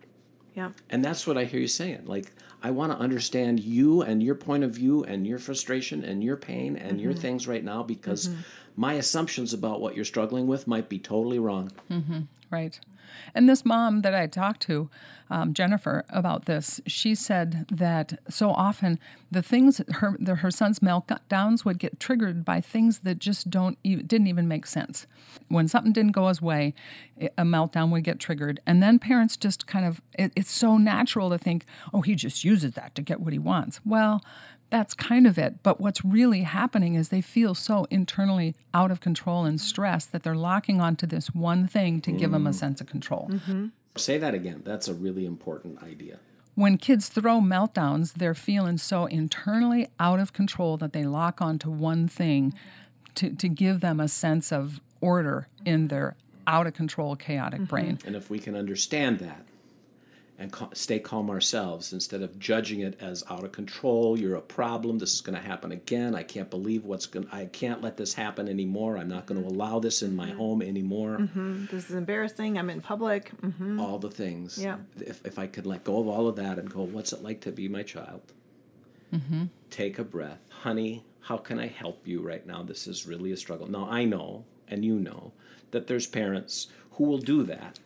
Yep. 0.55 0.73
and 0.91 1.05
that's 1.05 1.27
what 1.27 1.39
i 1.39 1.45
hear 1.45 1.61
you 1.61 1.69
saying. 1.69 2.05
Like 2.05 2.33
i 2.63 2.71
want 2.71 2.93
to 2.93 2.99
understand 2.99 3.61
you 3.61 4.03
and 4.03 4.23
your 4.23 4.35
point 4.35 4.65
of 4.65 4.73
view 4.73 5.05
and 5.05 5.27
your 5.27 5.39
frustration 5.39 6.05
and 6.05 6.23
your 6.23 6.37
pain 6.37 6.77
and 6.77 7.01
your 7.01 7.13
mm-hmm. 7.13 7.21
things 7.21 7.49
right 7.49 7.65
now 7.65 7.83
because 7.83 8.29
mm-hmm. 8.29 8.41
My 8.77 8.95
assumptions 8.95 9.53
about 9.53 9.81
what 9.81 9.95
you're 9.97 10.05
struggling 10.05 10.47
with 10.47 10.67
might 10.67 10.89
be 10.89 10.99
totally 10.99 11.39
wrong 11.39 11.71
Right. 12.51 12.79
And 13.35 13.49
this 13.49 13.65
mom 13.65 14.03
that 14.03 14.15
I 14.15 14.27
talked 14.27 14.61
to, 14.63 14.91
um, 15.31 15.55
Jennifer, 15.55 16.05
about 16.11 16.45
this, 16.45 16.81
she 16.87 17.15
said 17.15 17.67
that 17.71 18.19
so 18.29 18.51
often 18.51 18.99
the 19.31 19.43
things 19.43 19.81
her 19.91 20.17
the, 20.21 20.37
her 20.37 20.51
son's 20.51 20.81
meltdowns 20.81 21.65
would 21.65 21.79
get 21.79 21.99
triggered 22.01 22.45
by 22.45 22.61
things 22.61 23.01
that 23.01 23.19
just 23.19 23.49
don't 23.51 23.79
even, 23.85 24.07
didn't 24.07 24.27
even 24.29 24.49
make 24.49 24.67
sense. 24.67 25.07
When 25.49 25.67
something 25.69 25.93
didn't 25.93 26.13
go 26.13 26.29
his 26.29 26.43
way, 26.43 26.75
it- 27.17 27.33
a 27.39 27.43
meltdown 27.43 27.91
would 27.93 28.05
get 28.05 28.19
triggered, 28.19 28.61
and 28.67 28.83
then 28.83 28.99
parents 28.99 29.37
just 29.39 29.67
kind 29.67 29.87
of 29.87 30.01
it, 30.19 30.33
it's 30.37 30.51
so 30.51 30.77
natural 30.79 31.31
to 31.31 31.39
think, 31.39 31.65
oh, 31.95 32.03
he 32.03 32.15
just 32.15 32.45
uses 32.45 32.73
that 32.73 32.95
to 32.97 33.03
get 33.03 33.21
what 33.21 33.33
he 33.33 33.39
wants. 33.39 33.81
Well. 33.85 34.23
That's 34.73 34.95
kind 34.95 35.27
of 35.27 35.37
it. 35.37 35.63
But 35.63 35.83
what's 35.83 36.03
really 36.03 36.45
happening 36.45 36.95
is 36.95 37.11
they 37.11 37.21
feel 37.21 37.55
so 37.55 37.87
internally 37.91 38.55
out 38.73 38.91
of 38.91 39.01
control 39.01 39.45
and 39.45 39.61
stressed 39.61 40.13
that 40.13 40.23
they're 40.23 40.35
locking 40.35 40.81
onto 40.81 41.07
this 41.07 41.29
one 41.35 41.69
thing 41.69 42.01
to 42.01 42.11
give 42.11 42.31
them 42.31 42.47
a 42.47 42.51
mm. 42.51 42.55
sense 42.55 42.81
of 42.81 42.87
control. 42.87 43.29
Mm-hmm. 43.31 43.67
say 43.97 44.17
that 44.17 44.33
again 44.33 44.63
that's 44.65 44.89
a 44.89 44.95
really 44.95 45.27
important 45.27 45.83
idea 45.83 46.19
When 46.55 46.79
kids 46.79 47.09
throw 47.09 47.41
meltdowns, 47.41 48.15
they're 48.15 48.35
feeling 48.35 48.79
so 48.79 49.05
internally 49.07 49.89
out 50.01 50.21
of 50.21 50.33
control 50.33 50.79
that 50.79 50.95
they 50.95 51.05
lock 51.05 51.43
onto 51.43 51.71
one 51.71 52.09
thing 52.09 52.55
to, 53.17 53.35
to 53.35 53.49
give 53.49 53.81
them 53.81 54.01
a 54.01 54.09
sense 54.09 54.53
of 54.53 54.81
order 55.03 55.49
in 55.67 55.89
their 55.89 56.17
out 56.47 56.67
of 56.67 56.73
control, 56.73 57.15
chaotic 57.17 57.61
mm-hmm. 57.61 57.75
brain. 57.75 57.99
And 58.07 58.17
if 58.17 58.31
we 58.31 58.39
can 58.39 58.57
understand 58.57 59.19
that 59.19 59.45
and 60.43 60.51
ca- 60.51 60.69
stay 60.75 60.99
calm 60.99 61.31
ourselves 61.31 61.93
instead 61.93 62.21
of 62.21 62.37
judging 62.39 62.81
it 62.81 62.99
as 63.01 63.23
out 63.31 63.45
of 63.45 63.53
control, 63.53 64.19
you're 64.19 64.35
a 64.35 64.41
problem, 64.41 64.99
this 64.99 65.15
is 65.15 65.21
going 65.21 65.37
to 65.41 65.47
happen 65.47 65.71
again. 65.71 66.17
I 66.17 66.25
can't 66.25 66.51
believe 66.51 66.85
what's 66.85 67.07
going 67.07 67.29
I 67.33 67.47
can't 67.47 67.81
let 67.81 67.97
this 67.97 68.13
happen 68.13 68.49
anymore. 68.49 68.99
I'm 68.99 69.09
not 69.09 69.27
going 69.27 69.41
to 69.41 69.49
allow 69.49 69.79
this 69.79 70.03
in 70.03 70.17
my 70.17 70.31
home 70.31 70.61
anymore. 70.61 71.19
Mm, 71.19 71.71
This 71.71 71.89
is 71.91 71.95
embarrassing. 71.95 72.59
I'm 72.59 72.71
in 72.71 72.81
public. 72.81 73.29
hmm 73.41 73.79
All 73.79 73.99
the 74.01 74.11
things. 74.11 74.59
Yeah. 74.59 74.79
If, 75.01 75.25
if 75.25 75.39
I 75.39 75.47
could 75.47 75.65
let 75.65 75.85
go 75.85 76.01
of 76.01 76.09
all 76.09 76.27
of 76.27 76.35
that 76.37 76.59
and 76.59 76.69
go, 76.69 76.83
what's 76.83 77.13
it 77.13 77.23
like 77.23 77.41
to 77.43 77.53
be 77.53 77.69
my 77.69 77.85
child? 77.85 78.21
Take 79.71 79.99
a 79.99 80.05
breath. 80.05 80.41
Honey, 80.49 81.05
how 81.21 81.37
can 81.37 81.59
I 81.59 81.67
help 81.69 82.07
you 82.07 82.21
right 82.21 82.45
now? 82.47 82.63
This 82.63 82.87
is 82.87 83.07
really 83.07 83.33
a 83.33 83.37
struggle. 83.37 83.67
Now, 83.71 83.87
I 83.91 84.05
know, 84.05 84.45
and 84.69 84.85
you 84.85 84.99
know, 84.99 85.33
that 85.71 85.87
there's 85.87 86.07
parents 86.07 86.69
who 86.93 87.05
will 87.05 87.19
do 87.19 87.43
that 87.45 87.79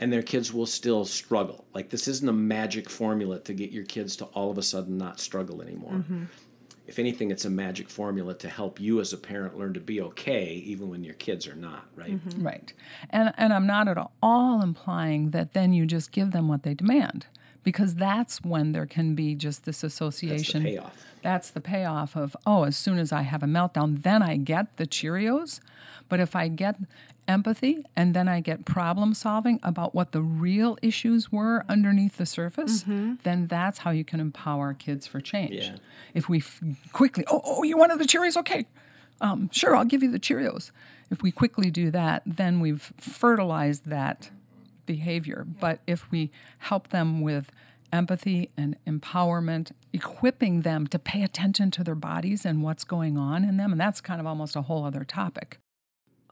and 0.00 0.10
their 0.10 0.22
kids 0.22 0.52
will 0.52 0.66
still 0.66 1.04
struggle. 1.04 1.66
Like, 1.74 1.90
this 1.90 2.08
isn't 2.08 2.28
a 2.28 2.32
magic 2.32 2.88
formula 2.88 3.38
to 3.40 3.52
get 3.52 3.70
your 3.70 3.84
kids 3.84 4.16
to 4.16 4.24
all 4.26 4.50
of 4.50 4.58
a 4.58 4.62
sudden 4.62 4.96
not 4.96 5.20
struggle 5.20 5.62
anymore. 5.62 5.92
Mm-hmm. 5.92 6.24
If 6.86 6.98
anything, 6.98 7.30
it's 7.30 7.44
a 7.44 7.50
magic 7.50 7.88
formula 7.88 8.34
to 8.34 8.48
help 8.48 8.80
you 8.80 8.98
as 8.98 9.12
a 9.12 9.18
parent 9.18 9.56
learn 9.56 9.74
to 9.74 9.80
be 9.80 10.00
okay, 10.00 10.54
even 10.64 10.88
when 10.88 11.04
your 11.04 11.14
kids 11.14 11.46
are 11.46 11.54
not, 11.54 11.86
right? 11.94 12.12
Mm-hmm. 12.12 12.42
Right. 12.44 12.72
And 13.10 13.32
and 13.36 13.52
I'm 13.52 13.66
not 13.66 13.86
at 13.86 13.98
all 14.20 14.60
implying 14.60 15.30
that 15.30 15.52
then 15.52 15.72
you 15.72 15.86
just 15.86 16.10
give 16.10 16.32
them 16.32 16.48
what 16.48 16.64
they 16.64 16.74
demand 16.74 17.26
because 17.62 17.94
that's 17.94 18.42
when 18.42 18.72
there 18.72 18.86
can 18.86 19.14
be 19.14 19.34
just 19.34 19.64
this 19.64 19.82
association. 19.84 20.62
That's 20.62 20.72
the 20.72 20.78
payoff. 20.80 21.04
That's 21.22 21.50
the 21.50 21.60
payoff 21.60 22.16
of, 22.16 22.36
oh, 22.46 22.64
as 22.64 22.76
soon 22.76 22.98
as 22.98 23.12
I 23.12 23.22
have 23.22 23.42
a 23.42 23.46
meltdown, 23.46 24.02
then 24.02 24.22
I 24.22 24.36
get 24.36 24.76
the 24.76 24.86
Cheerios. 24.86 25.60
But 26.08 26.18
if 26.20 26.34
I 26.34 26.48
get 26.48 26.76
empathy 27.28 27.84
and 27.94 28.14
then 28.14 28.26
I 28.26 28.40
get 28.40 28.64
problem 28.64 29.14
solving 29.14 29.60
about 29.62 29.94
what 29.94 30.12
the 30.12 30.22
real 30.22 30.78
issues 30.82 31.30
were 31.30 31.64
underneath 31.68 32.16
the 32.16 32.26
surface, 32.26 32.82
then 33.22 33.46
that's 33.46 33.80
how 33.80 33.90
you 33.90 34.04
can 34.04 34.18
empower 34.18 34.74
kids 34.74 35.06
for 35.06 35.20
change. 35.20 35.54
Yeah. 35.54 35.76
If 36.14 36.28
we 36.28 36.38
f- 36.38 36.60
quickly, 36.92 37.24
oh, 37.28 37.40
oh, 37.44 37.62
you 37.62 37.76
wanted 37.76 37.98
the 37.98 38.04
Cheerios? 38.06 38.36
Okay, 38.36 38.66
um, 39.20 39.50
sure, 39.52 39.76
I'll 39.76 39.84
give 39.84 40.02
you 40.02 40.10
the 40.10 40.18
Cheerios. 40.18 40.70
If 41.10 41.22
we 41.22 41.30
quickly 41.30 41.70
do 41.70 41.90
that, 41.90 42.22
then 42.26 42.58
we've 42.60 42.92
fertilized 42.96 43.86
that 43.86 44.30
behavior. 44.90 45.46
But 45.60 45.78
if 45.86 46.10
we 46.10 46.32
help 46.58 46.88
them 46.88 47.20
with 47.20 47.52
empathy 47.92 48.50
and 48.56 48.76
empowerment, 48.86 49.70
equipping 49.92 50.62
them 50.62 50.88
to 50.88 50.98
pay 50.98 51.22
attention 51.22 51.70
to 51.70 51.84
their 51.84 51.94
bodies 51.94 52.44
and 52.44 52.64
what's 52.64 52.82
going 52.82 53.16
on 53.16 53.44
in 53.44 53.56
them, 53.56 53.70
and 53.70 53.80
that's 53.80 54.00
kind 54.00 54.20
of 54.20 54.26
almost 54.26 54.56
a 54.56 54.62
whole 54.62 54.84
other 54.84 55.04
topic. 55.04 55.58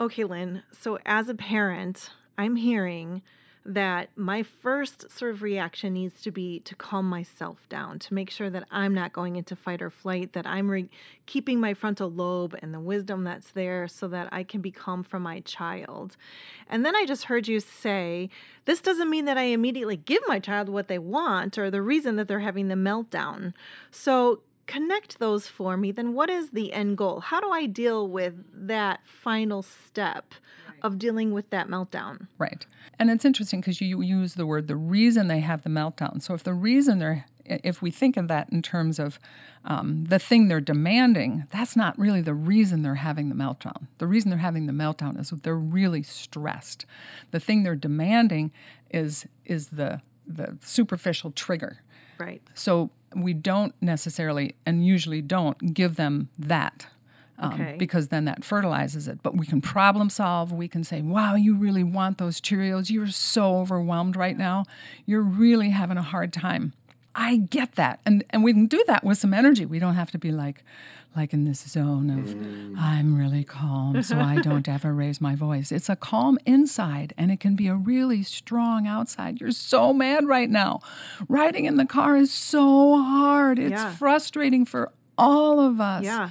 Okay, 0.00 0.24
Lynne. 0.24 0.64
So, 0.72 0.98
as 1.06 1.28
a 1.28 1.34
parent, 1.34 2.10
I'm 2.36 2.56
hearing 2.56 3.22
that 3.64 4.08
my 4.16 4.42
first 4.42 5.10
sort 5.10 5.32
of 5.32 5.42
reaction 5.42 5.92
needs 5.92 6.20
to 6.22 6.30
be 6.30 6.60
to 6.60 6.74
calm 6.74 7.08
myself 7.08 7.68
down, 7.68 7.98
to 7.98 8.14
make 8.14 8.30
sure 8.30 8.50
that 8.50 8.64
I'm 8.70 8.94
not 8.94 9.12
going 9.12 9.36
into 9.36 9.54
fight 9.56 9.82
or 9.82 9.90
flight, 9.90 10.32
that 10.32 10.46
I'm 10.46 10.70
re- 10.70 10.88
keeping 11.26 11.60
my 11.60 11.74
frontal 11.74 12.10
lobe 12.10 12.56
and 12.62 12.72
the 12.72 12.80
wisdom 12.80 13.24
that's 13.24 13.50
there 13.50 13.86
so 13.88 14.08
that 14.08 14.28
I 14.32 14.42
can 14.42 14.60
be 14.60 14.70
calm 14.70 15.02
for 15.02 15.20
my 15.20 15.40
child. 15.40 16.16
And 16.68 16.84
then 16.84 16.96
I 16.96 17.04
just 17.06 17.24
heard 17.24 17.48
you 17.48 17.60
say, 17.60 18.30
this 18.64 18.80
doesn't 18.80 19.10
mean 19.10 19.26
that 19.26 19.38
I 19.38 19.44
immediately 19.44 19.96
give 19.96 20.22
my 20.26 20.38
child 20.38 20.68
what 20.68 20.88
they 20.88 20.98
want 20.98 21.58
or 21.58 21.70
the 21.70 21.82
reason 21.82 22.16
that 22.16 22.28
they're 22.28 22.40
having 22.40 22.68
the 22.68 22.74
meltdown. 22.74 23.52
So, 23.90 24.42
connect 24.66 25.18
those 25.18 25.48
for 25.48 25.76
me, 25.76 25.90
then 25.90 26.12
what 26.12 26.28
is 26.28 26.50
the 26.50 26.72
end 26.72 26.98
goal? 26.98 27.20
How 27.20 27.40
do 27.40 27.50
I 27.50 27.66
deal 27.66 28.06
with 28.06 28.34
that 28.52 29.00
final 29.04 29.62
step 29.62 30.34
of 30.82 30.98
dealing 30.98 31.32
with 31.32 31.50
that 31.50 31.68
meltdown? 31.68 32.26
Right. 32.38 32.66
And 32.98 33.10
it's 33.10 33.24
interesting 33.24 33.60
because 33.60 33.80
you 33.80 34.00
use 34.00 34.34
the 34.34 34.46
word 34.46 34.68
the 34.68 34.76
reason 34.76 35.28
they 35.28 35.40
have 35.40 35.62
the 35.62 35.70
meltdown. 35.70 36.22
So 36.22 36.34
if 36.34 36.42
the 36.42 36.54
reason 36.54 36.98
they're 36.98 37.26
if 37.44 37.80
we 37.80 37.90
think 37.90 38.18
of 38.18 38.28
that 38.28 38.50
in 38.52 38.60
terms 38.60 38.98
of 38.98 39.18
um, 39.64 40.04
the 40.04 40.18
thing 40.18 40.48
they're 40.48 40.60
demanding, 40.60 41.44
that's 41.50 41.76
not 41.76 41.98
really 41.98 42.20
the 42.20 42.34
reason 42.34 42.82
they're 42.82 42.96
having 42.96 43.30
the 43.30 43.34
meltdown. 43.34 43.86
The 43.96 44.06
reason 44.06 44.28
they're 44.28 44.38
having 44.38 44.66
the 44.66 44.72
meltdown 44.72 45.18
is 45.18 45.30
they're 45.30 45.56
really 45.56 46.02
stressed. 46.02 46.84
The 47.30 47.40
thing 47.40 47.62
they're 47.62 47.74
demanding 47.74 48.52
is 48.90 49.26
is 49.44 49.68
the 49.68 50.02
the 50.26 50.58
superficial 50.60 51.30
trigger. 51.30 51.82
Right. 52.18 52.42
So 52.54 52.90
we 53.14 53.32
don't 53.32 53.74
necessarily, 53.80 54.54
and 54.66 54.84
usually 54.86 55.22
don't, 55.22 55.72
give 55.74 55.96
them 55.96 56.28
that. 56.38 56.86
Um, 57.38 57.52
Okay. 57.52 57.76
Because 57.78 58.08
then 58.08 58.24
that 58.24 58.44
fertilizes 58.44 59.06
it. 59.08 59.22
But 59.22 59.36
we 59.36 59.46
can 59.46 59.60
problem 59.60 60.10
solve. 60.10 60.52
We 60.52 60.66
can 60.68 60.82
say, 60.84 61.00
wow, 61.02 61.34
you 61.36 61.54
really 61.56 61.84
want 61.84 62.18
those 62.18 62.40
Cheerios. 62.40 62.90
You're 62.90 63.06
so 63.08 63.58
overwhelmed 63.58 64.16
right 64.16 64.36
now. 64.36 64.64
You're 65.06 65.22
really 65.22 65.70
having 65.70 65.96
a 65.98 66.02
hard 66.02 66.32
time. 66.32 66.72
I 67.14 67.36
get 67.36 67.76
that. 67.76 68.00
And 68.06 68.24
and 68.30 68.44
we 68.44 68.52
can 68.52 68.66
do 68.66 68.82
that 68.86 69.02
with 69.04 69.18
some 69.18 69.32
energy. 69.34 69.64
We 69.66 69.78
don't 69.78 69.94
have 69.94 70.10
to 70.12 70.18
be 70.18 70.30
like 70.30 70.62
like 71.16 71.32
in 71.32 71.44
this 71.44 71.60
zone 71.66 72.10
of 72.10 72.36
I'm 72.78 73.16
really 73.16 73.42
calm, 73.42 74.02
so 74.02 74.18
I 74.20 74.36
don't 74.40 74.68
ever 74.76 74.94
raise 74.94 75.20
my 75.20 75.34
voice. 75.34 75.72
It's 75.72 75.88
a 75.88 75.96
calm 75.96 76.38
inside 76.46 77.12
and 77.18 77.30
it 77.32 77.40
can 77.40 77.56
be 77.56 77.66
a 77.66 77.74
really 77.74 78.22
strong 78.22 78.86
outside. 78.86 79.40
You're 79.40 79.50
so 79.52 79.92
mad 79.92 80.26
right 80.26 80.50
now. 80.50 80.80
Riding 81.28 81.64
in 81.64 81.76
the 81.76 81.86
car 81.86 82.16
is 82.16 82.32
so 82.32 83.02
hard. 83.02 83.58
It's 83.58 83.70
Yeah. 83.72 83.94
frustrating 83.94 84.64
for 84.64 84.92
all 85.16 85.58
of 85.60 85.80
us. 85.80 86.04
Yeah. 86.04 86.30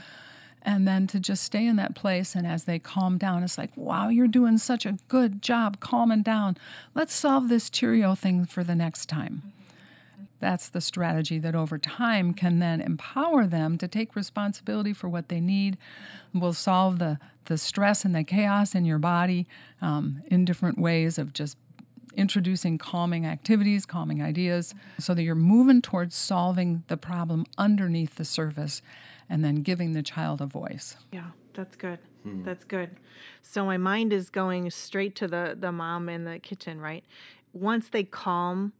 And 0.67 0.85
then 0.85 1.07
to 1.07 1.19
just 1.21 1.45
stay 1.45 1.65
in 1.65 1.77
that 1.77 1.95
place 1.95 2.35
and 2.35 2.45
as 2.45 2.65
they 2.65 2.77
calm 2.77 3.17
down, 3.17 3.41
it's 3.41 3.57
like, 3.57 3.71
wow, 3.77 4.09
you're 4.09 4.27
doing 4.27 4.57
such 4.57 4.85
a 4.85 4.97
good 5.07 5.41
job 5.41 5.79
calming 5.79 6.23
down. 6.23 6.57
Let's 6.93 7.13
solve 7.13 7.47
this 7.47 7.69
Cheerio 7.69 8.15
thing 8.15 8.45
for 8.45 8.65
the 8.65 8.75
next 8.75 9.05
time. 9.05 9.53
That's 10.41 10.67
the 10.67 10.81
strategy 10.81 11.39
that 11.39 11.55
over 11.55 11.77
time 11.77 12.33
can 12.33 12.59
then 12.59 12.81
empower 12.81 13.47
them 13.47 13.77
to 13.77 13.87
take 13.87 14.13
responsibility 14.13 14.91
for 14.91 15.07
what 15.07 15.29
they 15.29 15.39
need. 15.39 15.77
Will 16.33 16.51
solve 16.51 16.99
the, 16.99 17.17
the 17.45 17.57
stress 17.57 18.03
and 18.03 18.13
the 18.13 18.25
chaos 18.25 18.75
in 18.75 18.83
your 18.83 18.99
body 18.99 19.47
um, 19.81 20.21
in 20.27 20.43
different 20.43 20.77
ways 20.77 21.17
of 21.17 21.31
just 21.31 21.57
introducing 22.17 22.77
calming 22.77 23.25
activities, 23.25 23.85
calming 23.85 24.21
ideas, 24.21 24.75
so 24.99 25.13
that 25.13 25.23
you're 25.23 25.33
moving 25.33 25.81
towards 25.81 26.13
solving 26.13 26.83
the 26.89 26.97
problem 26.97 27.45
underneath 27.57 28.15
the 28.15 28.25
surface 28.25 28.81
and 29.29 29.43
then 29.43 29.61
giving 29.61 29.93
the 29.93 30.03
child 30.03 30.41
a 30.41 30.45
voice. 30.45 30.95
Yeah, 31.11 31.31
that's 31.53 31.75
good. 31.75 31.99
Hmm. 32.23 32.43
That's 32.43 32.63
good. 32.63 32.97
So 33.41 33.65
my 33.65 33.77
mind 33.77 34.13
is 34.13 34.29
going 34.29 34.69
straight 34.71 35.15
to 35.15 35.27
the 35.27 35.55
the 35.59 35.71
mom 35.71 36.09
in 36.09 36.23
the 36.25 36.39
kitchen, 36.39 36.79
right? 36.79 37.03
Once 37.53 37.89
they 37.89 38.03
calm, 38.03 38.73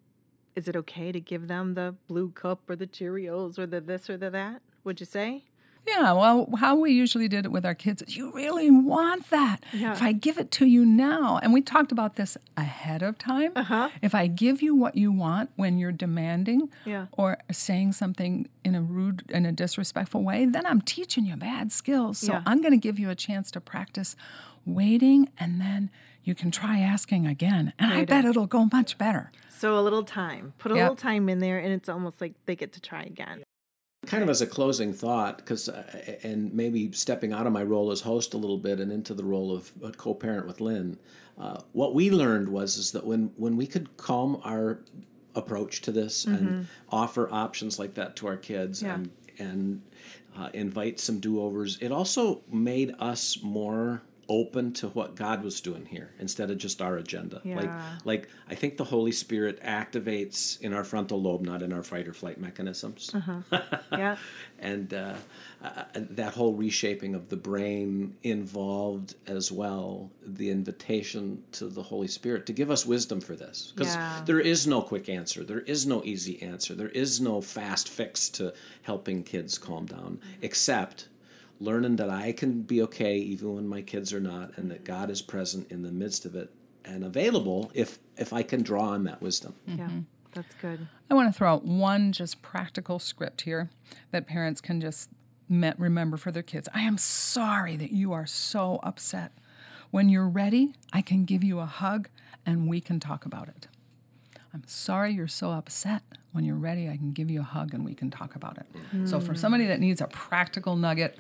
is 0.56 0.68
it 0.68 0.76
okay 0.76 1.12
to 1.12 1.20
give 1.20 1.48
them 1.48 1.74
the 1.74 1.96
blue 2.08 2.30
cup 2.30 2.70
or 2.70 2.76
the 2.76 2.88
Cheerios 2.88 3.58
or 3.58 3.66
the 3.66 3.82
this 3.82 4.10
or 4.10 4.18
the 4.18 4.30
that? 4.30 4.62
Would 4.84 5.00
you 5.00 5.06
say? 5.06 5.46
Yeah, 5.88 6.12
well, 6.14 6.50
how 6.58 6.76
we 6.76 6.92
usually 6.92 7.28
did 7.28 7.46
it 7.46 7.52
with 7.52 7.66
our 7.66 7.74
kids 7.74 8.02
is 8.02 8.18
you 8.18 8.32
really 8.34 8.70
want 8.70 9.30
that. 9.30 9.64
Yeah. 9.74 9.94
If 9.94 10.02
I 10.02 10.12
give 10.12 10.38
it 10.38 10.52
to 10.52 10.66
you 10.66 10.86
now, 10.86 11.40
and 11.42 11.54
we 11.54 11.62
talked 11.62 11.92
about 11.92 12.16
this 12.18 12.38
ahead 12.58 13.02
of 13.02 13.18
time, 13.18 13.52
Uh-huh. 13.56 13.90
if 14.02 14.14
I 14.14 14.28
give 14.28 14.62
you 14.62 14.76
what 14.76 14.96
you 14.96 15.12
want 15.12 15.50
when 15.56 15.78
you're 15.78 15.92
demanding 15.94 16.70
Yeah. 16.86 17.06
or 17.14 17.38
saying 17.52 17.94
something 17.94 18.50
in 18.66 18.76
a 18.76 18.82
rude, 18.82 19.24
in 19.30 19.46
a 19.46 19.52
disrespectful 19.52 20.24
way, 20.24 20.46
then 20.46 20.66
I'm 20.66 20.82
teaching 20.82 21.26
you 21.26 21.38
bad 21.38 21.72
skills. 21.72 22.18
So 22.18 22.34
Yeah. 22.34 22.44
I'm 22.46 22.62
going 22.62 22.74
to 22.74 22.78
give 22.78 23.00
you 23.00 23.10
a 23.10 23.16
chance 23.16 23.50
to 23.52 23.62
practice 23.62 24.16
waiting, 24.66 25.30
and 25.40 25.62
then 25.62 25.90
you 26.24 26.36
can 26.36 26.52
try 26.52 26.80
asking 26.80 27.26
again. 27.26 27.72
And 27.80 27.94
I 27.94 28.04
bet 28.04 28.26
it'll 28.26 28.48
go 28.48 28.68
much 28.72 28.98
better. 28.98 29.32
So 29.50 29.80
a 29.80 29.82
little 29.82 30.04
time. 30.04 30.54
Put 30.58 30.74
a 30.74 30.76
Yep. 30.76 30.82
little 30.84 30.96
time 30.98 31.30
in 31.30 31.40
there 31.40 31.58
and 31.58 31.72
it's 31.72 31.88
almost 31.90 32.20
like 32.22 32.34
they 32.46 32.56
get 32.56 32.74
to 32.74 32.82
try 32.82 33.02
again. 33.04 33.44
Kind 34.08 34.24
of 34.24 34.30
as 34.30 34.42
a 34.42 34.48
closing 34.48 34.94
thought 34.94 35.38
because 35.38 35.70
and 36.24 36.54
maybe 36.54 36.92
stepping 36.94 37.34
out 37.34 37.46
of 37.46 37.54
my 37.54 37.62
role 37.64 37.92
as 37.92 38.02
host 38.02 38.34
a 38.34 38.38
little 38.38 38.58
bit 38.58 38.80
and 38.80 38.92
into 38.92 39.14
the 39.14 39.24
role 39.24 39.54
of 39.56 39.72
a 39.84 39.92
co-parent 39.92 40.48
with 40.48 40.62
lynne 40.62 40.98
uh, 41.38 41.60
what 41.74 41.94
we 41.94 42.10
learned 42.10 42.48
was 42.50 42.78
is 42.78 42.92
that 42.94 43.06
when 43.06 43.32
when 43.36 43.58
we 43.58 43.68
could 43.68 43.96
calm 43.98 44.40
our 44.46 44.80
approach 45.36 45.82
to 45.82 45.92
this 45.92 46.26
and 46.26 46.68
offer 46.90 47.28
options 47.32 47.78
like 47.80 47.94
that 47.96 48.16
to 48.16 48.28
our 48.28 48.38
kids 48.38 48.82
Yeah. 48.82 48.96
and 48.96 49.10
and 49.40 49.82
uh, 50.38 50.50
invite 50.54 51.00
some 51.00 51.20
do-overs 51.20 51.78
it 51.82 51.92
also 51.92 52.42
made 52.50 52.96
us 53.00 53.40
more 53.44 54.02
open 54.30 54.74
to 54.74 54.88
what 54.90 55.16
god 55.16 55.44
was 55.44 55.62
doing 55.62 55.86
here 55.86 56.12
instead 56.20 56.52
of 56.52 56.58
just 56.58 56.82
our 56.82 56.98
agenda 56.98 57.42
like 57.46 57.64
Yeah. 57.66 57.98
like 58.04 58.30
i 58.50 58.56
think 58.56 58.76
the 58.78 58.84
holy 58.84 59.12
spirit 59.12 59.62
activates 59.64 60.60
in 60.62 60.74
our 60.74 60.84
frontal 60.84 61.22
lobe 61.22 61.42
not 61.46 61.62
in 61.62 61.72
our 61.72 61.84
fight 61.84 62.08
or 62.08 62.14
flight 62.14 62.40
mechanisms 62.40 63.14
Yeah. 63.92 64.18
and 64.60 64.94
uh, 64.94 65.14
uh, 65.64 65.84
that 65.96 66.34
whole 66.34 66.54
reshaping 66.54 67.16
of 67.16 67.30
the 67.30 67.38
brain 67.38 68.16
involved 68.24 69.16
as 69.28 69.52
well 69.52 70.10
the 70.26 70.50
invitation 70.50 71.42
to 71.54 71.68
the 71.68 71.82
Holy 71.82 72.08
Spirit 72.08 72.46
to 72.46 72.54
give 72.54 72.70
us 72.70 72.86
wisdom 72.86 73.20
for 73.22 73.36
this. 73.36 73.72
Because 73.76 73.96
Yeah. 73.96 74.22
there 74.26 74.40
is 74.40 74.68
no 74.68 74.82
quick 74.82 75.10
answer, 75.10 75.44
there 75.44 75.62
is 75.62 75.86
no 75.88 76.04
easy 76.04 76.42
answer, 76.42 76.76
there 76.76 76.90
is 76.90 77.20
no 77.22 77.42
fast 77.42 77.90
fix 77.90 78.30
to 78.30 78.54
helping 78.84 79.24
kids 79.24 79.58
calm 79.58 79.86
down, 79.86 80.20
except 80.42 81.08
learning 81.60 81.96
that 81.98 82.10
I 82.10 82.32
can 82.32 82.62
be 82.62 82.82
okay 82.84 83.18
even 83.18 83.56
when 83.56 83.68
my 83.68 83.82
kids 83.82 84.14
are 84.14 84.20
not, 84.20 84.58
and 84.58 84.70
that 84.72 84.84
God 84.84 85.10
is 85.10 85.22
present 85.22 85.72
in 85.72 85.82
the 85.82 85.92
midst 85.92 86.26
of 86.26 86.36
it 86.36 86.52
and 86.86 87.04
available 87.04 87.72
if 87.74 88.00
if 88.18 88.34
I 88.34 88.44
can 88.44 88.64
draw 88.64 88.90
on 88.90 89.04
that 89.06 89.22
wisdom. 89.22 89.54
Yeah. 89.66 89.86
Mm-hmm. 89.86 90.00
That's 90.34 90.54
good. 90.56 90.88
I 91.10 91.14
want 91.14 91.34
to 91.34 91.38
throw 91.38 91.54
out 91.54 91.66
one 91.66 92.12
just 92.12 92.42
practical 92.42 93.00
script 93.00 93.42
here 93.42 93.70
that 94.12 94.28
parents 94.28 94.62
can 94.62 94.80
just 94.80 95.10
me- 95.50 95.74
remember 95.78 96.18
for 96.18 96.32
their 96.32 96.44
kids. 96.44 96.70
I 96.74 96.82
am 96.82 96.98
sorry 96.98 97.76
that 97.78 97.92
you 97.92 98.14
are 98.14 98.26
so 98.26 98.80
upset. 98.84 99.32
When 99.90 100.10
you're 100.10 100.28
ready, 100.28 100.74
I 100.94 101.02
can 101.02 101.26
give 101.26 101.44
you 101.44 101.60
a 101.60 101.66
hug 101.66 102.10
and 102.46 102.68
we 102.68 102.82
can 102.82 103.00
talk 103.00 103.26
about 103.26 103.48
it. 103.48 103.68
I'm 104.54 104.64
sorry 104.68 105.14
you're 105.14 105.28
so 105.28 105.52
upset. 105.52 106.04
When 106.34 106.44
you're 106.44 106.56
ready, 106.56 106.90
I 106.90 106.98
can 106.98 107.14
give 107.14 107.30
you 107.30 107.42
a 107.42 107.44
hug 107.44 107.74
and 107.74 107.84
we 107.84 107.94
can 107.94 108.12
talk 108.12 108.36
about 108.36 108.58
it. 108.58 108.66
So, 109.08 109.20
for 109.20 109.34
mm. 109.34 109.38
somebody 109.38 109.66
that 109.66 109.80
needs 109.80 110.02
a 110.02 110.08
practical 110.08 110.76
nugget, 110.76 111.20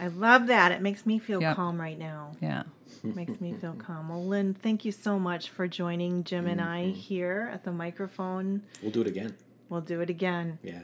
I 0.00 0.06
love 0.08 0.46
that. 0.46 0.72
It 0.72 0.80
makes 0.82 1.04
me 1.06 1.18
feel 1.18 1.40
Yep. 1.42 1.56
calm 1.56 1.80
right 1.80 1.98
now. 1.98 2.32
yeah. 2.40 2.64
makes 3.04 3.40
me 3.40 3.52
feel 3.54 3.74
calm. 3.74 4.08
Well, 4.08 4.24
Lynne, 4.24 4.54
thank 4.54 4.84
you 4.84 4.90
so 4.92 5.18
much 5.20 5.50
for 5.50 5.68
joining 5.68 6.24
Jim 6.24 6.46
and 6.46 6.60
I 6.60 6.84
Mm-hmm. 6.86 6.92
here 6.98 7.50
at 7.52 7.62
the 7.64 7.70
microphone. 7.72 8.62
We'll 8.82 8.90
do 8.90 9.00
it 9.02 9.06
again. 9.06 9.36
We'll 9.68 9.80
do 9.82 10.00
it 10.00 10.10
again. 10.10 10.58
Yeah. 10.62 10.80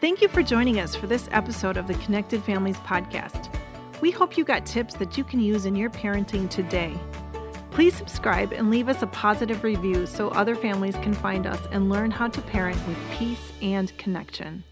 Thank 0.00 0.20
you 0.20 0.28
for 0.28 0.42
joining 0.42 0.80
us 0.80 0.94
for 0.94 1.06
this 1.06 1.28
episode 1.32 1.76
of 1.76 1.86
the 1.86 1.94
Connected 1.94 2.42
Families 2.44 2.76
podcast. 2.78 3.52
We 4.00 4.10
hope 4.10 4.36
you 4.36 4.44
got 4.44 4.66
tips 4.66 4.94
that 4.94 5.16
you 5.16 5.24
can 5.24 5.40
use 5.40 5.64
in 5.64 5.76
your 5.76 5.90
parenting 5.90 6.50
today. 6.50 6.92
Please 7.70 7.94
subscribe 7.94 8.52
and 8.52 8.68
leave 8.68 8.88
us 8.88 9.02
a 9.02 9.06
positive 9.08 9.62
review 9.64 10.06
so 10.06 10.28
other 10.30 10.54
families 10.54 10.96
can 10.96 11.14
find 11.14 11.46
us 11.46 11.60
and 11.70 11.88
learn 11.88 12.10
how 12.10 12.28
to 12.28 12.40
parent 12.42 12.76
with 12.86 12.98
peace 13.12 13.52
and 13.62 13.96
connection. 13.96 14.62